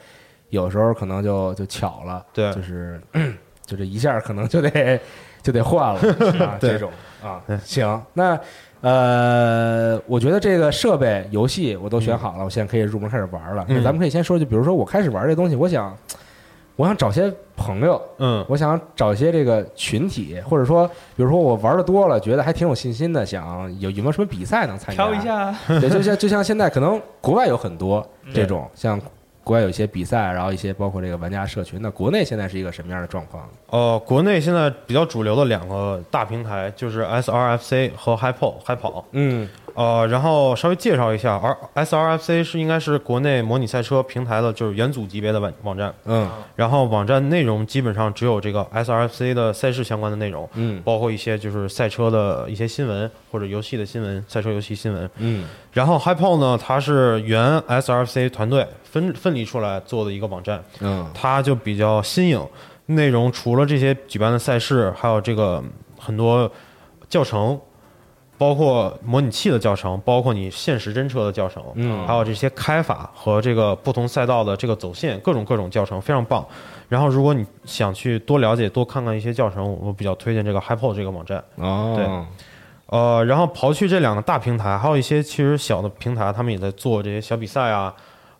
[0.50, 2.54] 有时候可能就就巧了，对。
[2.54, 3.02] 就是
[3.66, 5.00] 就这一下可能就得
[5.42, 6.00] 就得换了
[6.46, 6.92] 啊，这种
[7.24, 7.42] 啊。
[7.64, 8.40] 行，那
[8.84, 13.66] 呃，我觉得这个设备游戏我都选好了，我现在可以入门开始玩了。
[13.82, 15.98] 咱们可以先说，就比如说我开始玩这东西，我想
[16.76, 25.02] 我想找些朋友，嗯我想找一些这个群体，或者说，比如说我玩的多了，觉得还挺有信心的，想有有没有什么比赛能参加？
[25.02, 29.00] 挑一下，对，就像就像现在可能国外有很多嗯这种，像
[29.44, 31.82] 国外有一些比赛，然后一些包括这个玩家社群。
[31.82, 33.50] 那国内现在是一个什么样的状况？
[33.70, 39.06] 呃，国内现在比较主流的两个大平台就是 SRFC 和 Hypo 嗨跑。
[39.12, 41.36] 嗯呃，然后稍微介绍一下
[41.74, 46.30] ，R SRFC 是应该是国内模拟赛车平台的就是元祖级别的网网站，嗯。
[46.56, 50.82] 然后网站内容基本上只有这个 SRFC 的赛事相关的内容，嗯。
[50.84, 55.10] 包括一些就是赛车的一些新闻或者游戏的新闻，赛车游戏新闻。
[55.18, 55.46] 嗯。
[55.72, 61.06] 然后 Hypo 呢，它是原 SRFC 团队分分离出来做的一个网站，嗯。
[61.14, 62.40] 它就比较新颖，
[62.86, 65.64] 内容除了这些举办的赛事，还有这个
[65.98, 66.52] 很多
[67.10, 67.60] 教程，
[68.38, 76.46] 包括模拟器的教程，包括你现实真车的教程，嗯还有这些开法和这个不同赛道的这个走线，各种各种教程非常棒。
[76.90, 81.44] 然后，如果你想去多了解、多看看一些教程，我比较推荐这个 Hypo 这个网站。
[81.56, 82.06] 哦对
[82.88, 87.92] 呃，然后刨去这两个大平台，还有一些其实小的平台，他们也在做这些小比赛啊，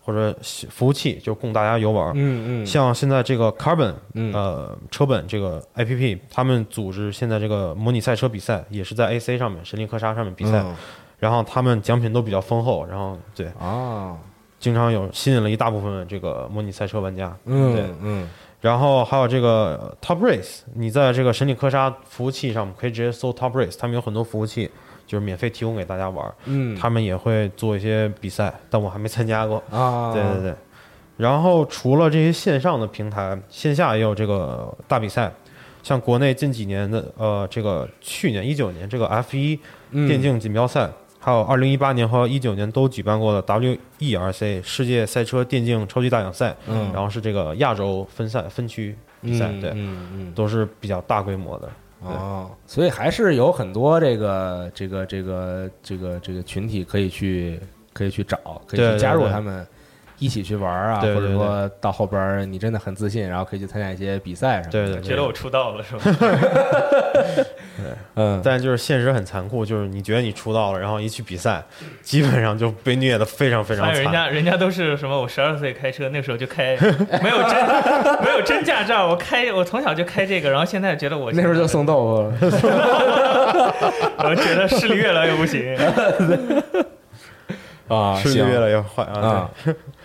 [0.04, 2.12] 或者服务器，就供大家游玩。
[2.16, 2.66] 嗯嗯。
[2.66, 4.34] 像现在这个 Carbon，嗯。
[4.34, 10.76] 呃，车本这个 APP，他们组织现在这个模拟赛车比赛，也是在 AC 上面，神力科莎上面比赛，嗯
[11.20, 14.18] 然后他们奖品都比较丰厚，然后对，啊。
[14.60, 17.36] 经常有吸引了一大部分这个模拟赛车玩家。
[17.46, 17.56] 对。
[17.56, 18.00] 嗯。
[18.02, 18.30] 嗯
[18.60, 24.72] 然后还有这个呃 Top Race，你在这个神力科莎服务器上可以直接搜 Top Race，他们有很多服务器
[25.06, 29.62] 就是免费提供给大家玩，嗯他们也会做一些比赛，但我还没参加过。
[29.70, 30.56] 啊对对对。
[31.16, 35.32] 然后除了这些线上的平台，线下也有这个大比赛，
[35.84, 39.60] 像国内近几年的呃，这个去年一九年这个 F 一
[39.92, 40.90] 嗯电竞锦标赛，
[41.20, 51.70] 还有二零一八年和一九年都举办过的 WERC 世界赛车电竞超级大奖赛，嗯然后是这个亚洲分赛分区比赛，嗯对，嗯嗯都是比较大规模的。
[52.06, 57.60] 哦，所以还是有很多这个这个这个这个这个群体可以去
[57.94, 58.38] 可以去找，
[58.68, 59.32] 可以去加入对。
[59.32, 59.66] 他们
[60.20, 64.72] 一起去玩啊，或者说到后边儿你真的很自信，然后可以去参加一些比赛什么的。
[64.72, 66.02] 对对对觉得我出道了是吧？
[67.76, 71.64] 对嗯，但就是现实很残酷，就是你觉得你出道了，然后一去比赛，
[72.02, 74.12] 基本上就被虐的非常非常发现人。
[74.12, 75.20] 家人家都是什么？
[75.20, 76.78] 我十二岁开车，那时候就开，
[77.22, 77.68] 没有真
[78.24, 82.32] 没有真驾照，我开我从小就开这个，然后现在觉得我那时候就送豆腐了
[84.20, 85.76] 我觉得视力越来越不行。
[87.88, 89.20] 啊，视力越来越坏啊！
[89.20, 89.50] 啊，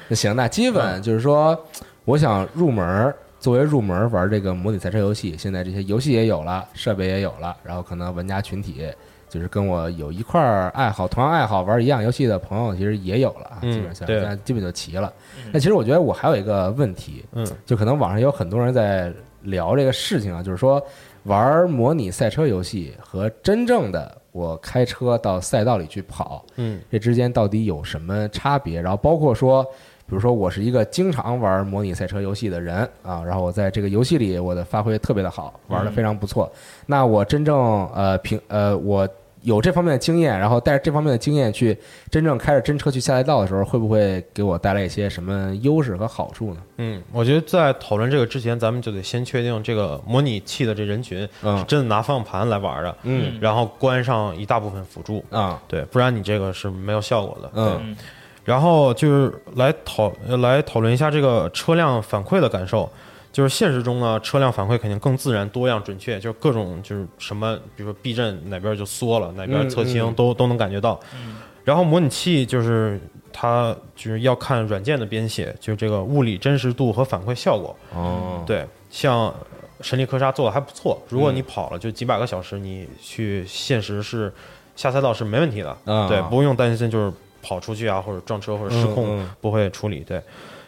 [0.09, 1.59] 那行，那基本就是说，
[2.05, 8.87] 我想入门儿，作为入门儿玩这个模拟赛车游戏，现在这些游戏也有了，设备也有了，然后可能玩家群体
[9.29, 15.13] 就是跟我有一块儿爱好，同样爱好玩一样游戏的朋友，其实也有了基本上对现在基本就齐了。
[15.53, 20.83] 那其实我觉得我还有一个问题，嗯就可能网上有很多人在聊这个事情啊，就是说
[21.25, 28.81] 玩模拟赛车游戏和真正的我开车到赛道里去跑，嗯这之间到底有什么差别？
[28.81, 29.67] 然后包括说，
[30.09, 36.51] 比如说我是一个经常玩模拟赛车游戏的人啊，然后我在这个游戏里我的发挥特别的好，玩的非常不错。
[36.87, 39.07] 那我真正呃平呃我
[39.43, 41.77] 有这方面的经验，然后带着这方面的经验去
[42.11, 46.61] 真正开着真车去下赛道的时候，会不会给我带来一些什么优势和好处呢？
[46.79, 57.51] 嗯，我觉得在讨论这个之前，咱们就得先确定这个模拟器的这人群嗯是真的拿方向盘来玩的，嗯然后关上一大部分辅助，啊对，不然你这个是没有效果的。
[57.55, 57.97] 嗯嗯
[58.49, 62.91] 然后就是来讨呃来讨论一下这个车辆反馈的感受。
[63.31, 70.99] 就是现实中呢，车辆反馈肯定更自然、多样、准确，就是各种就是什么，比如说避震哪边就缩了，哪边侧倾嗯嗯都、都能感觉到。
[71.63, 72.99] 然后模拟器就是
[73.33, 77.77] 它就是要看软件的编写，就是这个物理真实度和反馈效果。
[77.95, 79.33] 哦对，像
[79.83, 81.01] 神力科莎做的还不错。
[81.09, 84.33] 如果你跑了就几百个小时，你去现实是
[84.75, 87.13] 下赛道是没问题的，嗯对，不用担心就是
[87.43, 90.21] 跑出去啊或者撞车或者失控不会处理，对。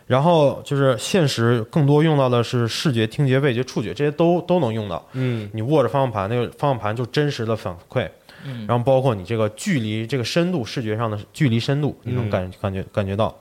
[0.06, 5.00] 然后就是现实更多用到的是视觉、听觉、味觉、触觉，这些都都能用到。
[5.12, 8.08] 嗯你握着方向盘，那个方向盘就真实的反馈，
[8.44, 13.32] 嗯然后包括你这个距离、这个深度、视觉上的距离深度，你能嗯感感觉感觉到。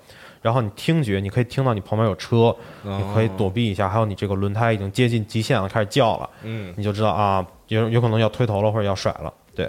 [0.42, 3.90] 然后你听觉，你可以听到你旁边有车，你可以躲避一下。
[3.90, 9.34] 还有你这个轮胎已经接近极限了，开始叫了，嗯你就知道啊，有有可能要推头了或者要甩了。
[9.56, 9.68] 对，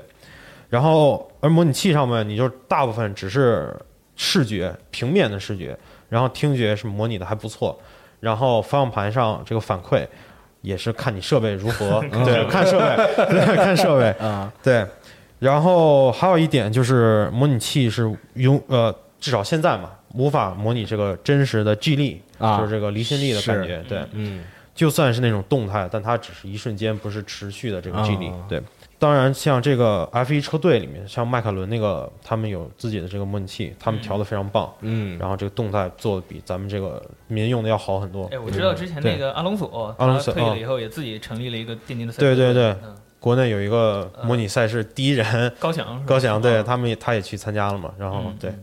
[0.68, 3.74] 然后而模拟器上面，你就大部分只是
[4.16, 5.76] 视觉平面的视觉，
[6.08, 7.78] 然后听觉是模拟的还不错，
[8.20, 10.06] 然后方向盘上这个反馈
[10.60, 14.86] 也是看你设备如何，对，看设备， 对，看设备，啊对。
[15.38, 24.04] 然后还有一点就是模拟器是用呃，至少现在嘛，无法模拟这个真实的 G 力，啊就是这个离心力的感觉，对。
[24.12, 28.28] 嗯就算是那种动态，但它只是一瞬间，不是持续的这个 G 力。
[28.28, 28.62] 啊对，
[29.00, 35.18] 当然像这个 F1 车队里面，像迈凯伦那个，他们有自己的这个模拟器，他们调的非常棒，嗯。
[35.18, 38.28] 然后这个动态做的比咱们这个民用的要好很多。
[38.30, 38.38] 哎，。
[38.38, 42.76] 我知道之前那个阿隆索，阿隆索退役了以后也自己成立了一个电竞的赛对对对。
[42.84, 42.94] 嗯。
[43.18, 46.64] 国内有一个模拟赛事第一人高翔高翔，对嗯。
[46.64, 47.92] 他们也他也去参加了嘛。
[47.98, 48.54] 然后嗯对，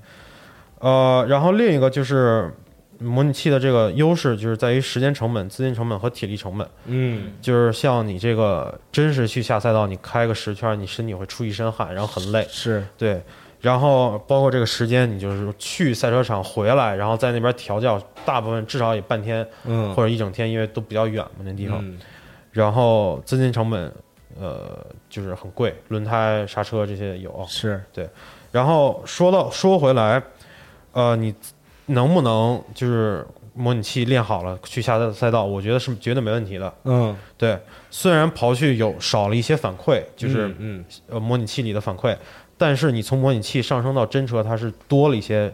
[0.80, 2.54] 呃，然后另一个就是
[3.00, 6.68] 模拟器的这个优势，就是在于时间成本、资金成本和体力成本。
[6.86, 12.48] 嗯就是像你这个真实去下赛道，你开个十圈，你身体会出一身汗，然后很累。
[12.50, 13.22] 是对，
[13.62, 21.80] 然后包括这个时间，你就是去赛车场回来，然后在那边调教，大部分至少也半天嗯或者一整天，因为都比较远嘛那地方。
[21.82, 21.98] 嗯
[22.50, 23.94] 然后资金成本，
[24.40, 27.46] 呃，就是很贵，轮胎、刹车这些有。
[27.48, 28.10] 是对
[28.52, 30.24] 然后说到说回来，
[30.94, 31.36] 呃，你
[31.88, 35.44] 能不能就是模拟器练好了去下赛道？
[35.44, 36.74] 我觉得是绝对没问题的。
[36.84, 37.60] 嗯对，
[37.90, 42.16] 虽然刨去有少了一些反馈，就是嗯呃模拟器里的反馈，
[42.58, 45.52] 但是你从模拟器上升到真车，它是多了一些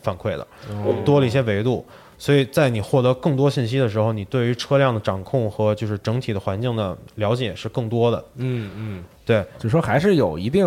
[0.00, 1.84] 反馈的，嗯多了一些维度。
[2.18, 8.24] 所以在你获得更多信息的时候，你对于车辆的掌控和就是整体的环境的了解是更多的。
[8.36, 10.64] 嗯嗯，对，就说还是有一定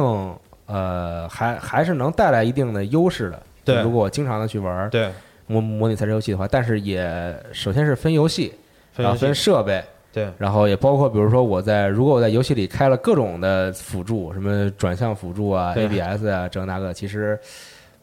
[0.66, 3.41] 呃，还还是能带来一定的优势的。
[3.66, 3.82] 对。
[3.82, 5.09] 如果我经常的去玩对，
[5.47, 8.53] 模模拟赛车游戏的话，但是也首先是分游戏，
[8.95, 10.32] 然后分设备，对。
[10.38, 17.38] 然后也包括比如说我在如果我在游戏里开了各种的辅助，什么转向辅助啊、ABS 啊，这个那个，其实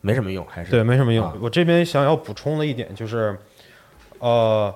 [0.00, 1.24] 没什么用，还是对，没什么用。
[1.24, 1.34] 啊。
[1.40, 3.36] 我这边想要补充的一点就是，
[4.18, 4.74] 呃，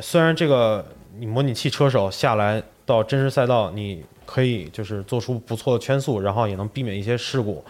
[0.00, 0.84] 虽然这个
[1.18, 7.62] 你模拟器车手下来到真实赛道，你可以就是做出不错的圈速，然后也能避免一些事故，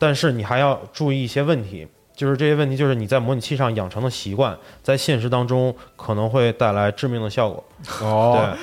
[0.00, 1.86] 但是你还要注意一些问题。
[2.12, 7.64] 就是这些问题，就是你在模拟器上养成的习惯，在现实当中可能会带来致命的效果。
[8.02, 8.54] 哦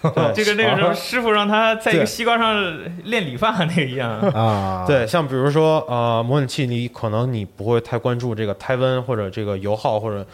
[0.00, 2.56] 对， 这个那个时候师傅让他在一个西瓜上
[3.04, 10.26] 练理发那个一样，啊， 对，像比如说呃，模拟器你可能你不会太关注这个胎温或者这个油耗或者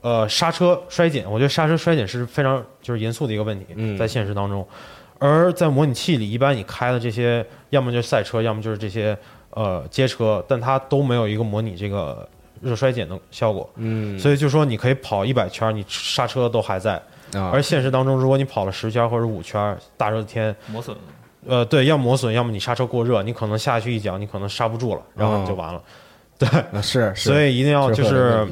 [0.00, 4.66] 呃刹车衰减，我觉得刹车衰减是非常就是严肃的一个问题，嗯在现实当中。
[5.18, 9.16] 而在模拟器里，一般你开的这些，要么就是赛车，要么就是这些
[9.52, 12.28] 呃街车，但它都没有一个模拟这个
[12.60, 13.68] 热衰减的效果。
[13.76, 16.94] 嗯，所以就说你可以跑一百圈，你刹车都还在。
[17.34, 17.50] 啊。
[17.52, 20.96] 而现实当中，如果你跑了十圈或者五圈，大热天，磨损。
[21.44, 25.82] 呃，对，要磨损，要么你刹车过热，你可能下去一脚，你可能刹不住了，然后你就完了。
[26.38, 26.48] 对。
[26.80, 27.30] 是，是。
[27.30, 28.46] 所以一定要就是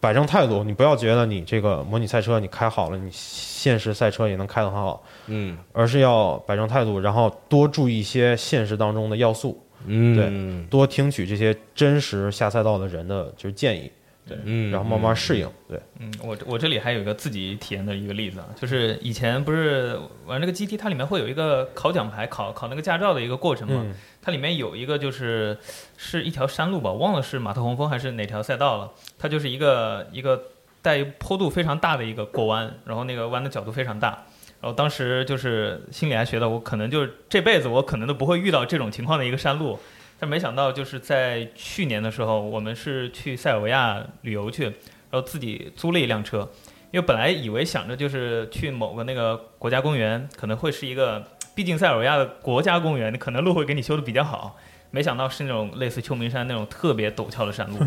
[0.00, 5.56] 摆正态度，你不要觉得你这个模拟赛车你开好了，你现实赛车也能开得很好，嗯。
[5.72, 10.16] 而是要摆正态度，然后多注意一些现实当中的要素，嗯。
[10.16, 13.90] 对多听取这些真实下赛道的人的就是建议，
[14.26, 23.94] 对，嗯然后慢慢适应，对，嗯，我我这里还有一个自己体验的一个例子啊，就是以前不是玩这个 GT，它里面会有一个考奖牌、考考那个驾照的一个过程嘛，嗯。
[24.24, 25.58] 它里面有一个就是
[25.96, 30.40] 是一条山路吧，我忘了是马特洪峰还是哪条赛道了，它就是一个一个
[30.80, 34.24] 带坡度非常大的一个过弯，然后那个弯的角度非常大。
[34.62, 39.76] 然后当时就是心里还觉得我可能就是这辈子我可能都不会遇到这种情况的一个山路，
[40.20, 44.72] 但没想到就是在去年的时候，我们是去塞尔维亚旅游去，然
[45.10, 46.48] 后自己租了一辆车，
[46.92, 54.56] 因为本来以为想着就是去某个那个国家公园，可能会是一个，毕竟塞尔维亚的国家公园，可能路会给你修的比较好，
[54.92, 57.78] 没想到是那种类似秋名山那种特别陡峭的山路。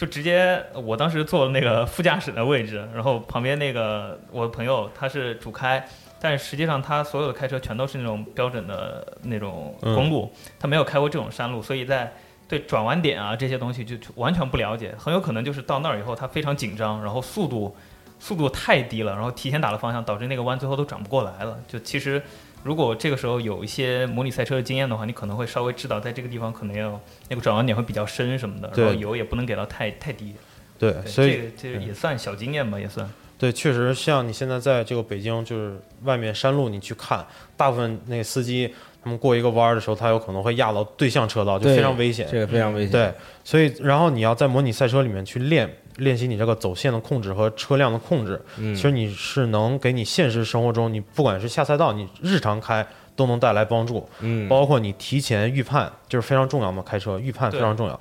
[0.00, 5.86] 就直接，我当时坐那个副驾驶的位置，然后旁边那个我的朋友他是主开，
[6.18, 12.10] 但实际上他所有的开车全都是那种标准的那种公路，他没有开过这种山路，所以在
[12.48, 17.76] 对转弯点啊这些东西就就完全不了解，很有可能就是到那儿以后他非常紧张，然后速度
[18.18, 21.58] 速度太低了，然后提前打了方向，导致那个弯最后都转不过来了。
[21.68, 22.22] 就其实
[22.62, 30.34] 如果这个时候有一些模拟赛车的经验的话，你可能会稍微知道在这个地方可能要那个转弯点会比较深什么的，然后油也不能给到太太低。
[30.78, 33.08] 对，对所以这个这个也算小经验吧，也算。
[33.38, 38.70] 对，确实像你现在在这个北京，就是外面山路，你去看，大部分那个司机
[39.02, 42.28] 他们过一个弯儿的时候，他有可能会压到对向车道，就非常危险。
[42.30, 42.92] 这个非常危险。
[42.92, 43.10] 对，
[43.42, 45.66] 所以然后你要在模拟赛车里面去练
[45.96, 52.86] 练习你这个走线的控制和车辆的控制，嗯其实你是能给你现实生活中，你不管是下赛道，你日常开
[53.16, 57.98] 都能带来帮助，嗯，包括你提前预判，就是非常重要嘛，开车预判非常重要。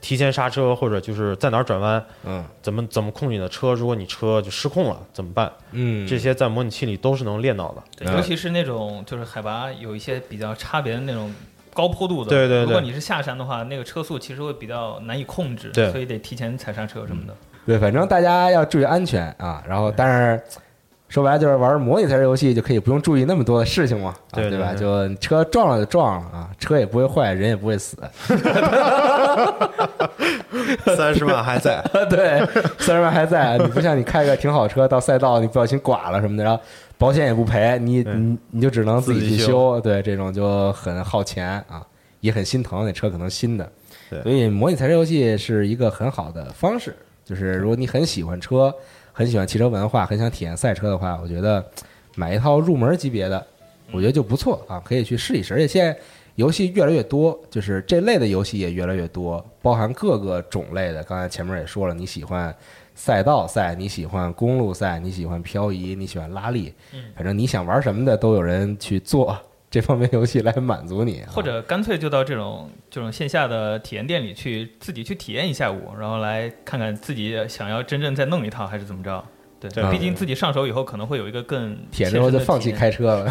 [0.00, 3.72] 提前刹车或者就是在哪儿转弯，嗯怎么怎么控制你的车？
[3.72, 5.52] 如果你车就失控了怎么办？
[5.70, 7.82] 嗯，这些在模拟器里都是能练到的。
[7.96, 11.32] 对，嗯尤其是那种就是海拔有一些比较差别的那种
[11.74, 17.34] 高坡度的，对对对如果你是下山的话，那个车速其实会比较难以控制，对所以得提前踩刹车什么的。
[17.64, 19.62] 对，反正大家要注意安全啊。
[19.68, 20.42] 然后，但是
[21.08, 24.72] 说白了就是玩模拟赛车游戏就可以不用注意那么多的事情嘛，啊、对吧？
[24.72, 27.96] 对对对就车撞了就撞了啊，车也不会坏，人也不会死。
[30.96, 32.38] 三十万还在，对，
[32.78, 36.60] 三十万还在，你不像你开个挺好车到赛道你不小心剐了什么的，然后
[36.98, 41.86] 保险也不赔，你你你就只能自己去修修，对，这种就很耗钱啊，
[42.20, 43.70] 也很心疼，那车可能新的，
[44.08, 48.74] 对所以模拟赛车游戏是一个很好的方式，就是如果你很喜欢车，
[49.12, 51.64] 很喜欢汽车文化，很想体验赛车的话，我觉得
[52.14, 53.46] 买一套入门级别的，
[53.90, 55.96] 我觉得就不错啊，可以去试一试，而且现在。
[56.36, 61.04] 游戏越来越多，就是这类的游戏也越来越多，包含各个种类的。
[61.04, 62.52] 刚才前面也说了，你喜欢
[62.94, 69.36] 赛道赛，你喜欢公路赛，你喜欢漂移，你喜欢拉力，嗯反正你想玩什么的都有人去做
[69.70, 71.20] 这方面游戏来满足你。
[71.20, 79.24] 啊或者干脆就到这种这种线下的体验店里去自己去体验一下午，然后来看看自己想要真正再弄一套还是怎么着。
[79.58, 83.30] 对，对毕竟自己上手以后可能会有一一个更体验之后就放弃开车了。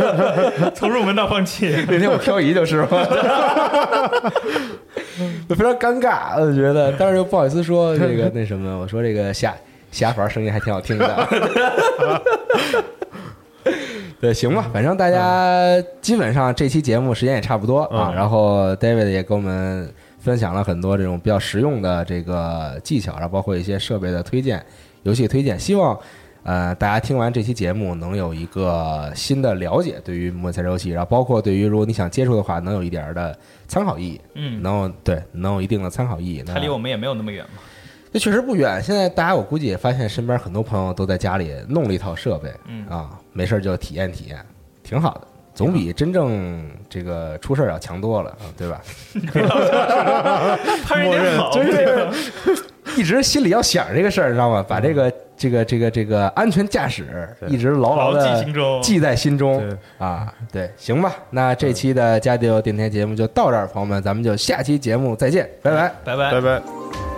[0.74, 1.70] 从入门到放弃。
[1.88, 3.06] 那天我漂移就是嘛，就
[5.54, 9.54] 非常尴尬，我觉得，但是又不好意思说 这个那什么，我说这个下
[9.90, 11.28] 下凡声音还挺好听的。
[14.20, 24.64] 对，行吧，反正大家基本上这期节目时间也差不多啊，嗯然后 David 也给我们分享了很多这种比较实用的这个技巧，然后包括一些设备的推荐、
[25.02, 25.98] 游戏推荐，希望。
[26.44, 33.38] 呃，大家听完这期节目能有一个新的了解，对于模拟赛车游戏，然后包括对于如果你想接触的话，能有一点儿的
[33.68, 36.42] 参考意义，嗯，能有对能有一定的参考意义。
[36.46, 37.62] 那它离我们也没有那么远嘛。
[38.12, 38.82] 这确实不远。
[38.82, 44.44] 现在大家我估计也发现，身边很多朋友都在家里弄了一套设备，嗯啊，没事儿就体验体验，
[44.82, 48.82] 挺好的，总比真正这个出事儿要强多了，啊，对吧？
[50.84, 52.08] 他有点好，就是
[52.96, 54.64] 一直心里要想这个事儿，知道吗？
[54.68, 58.82] 把这个这个这个这个安全驾驶一直牢牢牢的记心中。
[58.82, 60.32] 记在心中对啊。
[60.52, 65.92] 对，行吧，那这期的家里有电台节目就到这儿，朋友们，咱们就下期节目再见，拜拜。
[66.04, 67.11] 拜拜拜拜。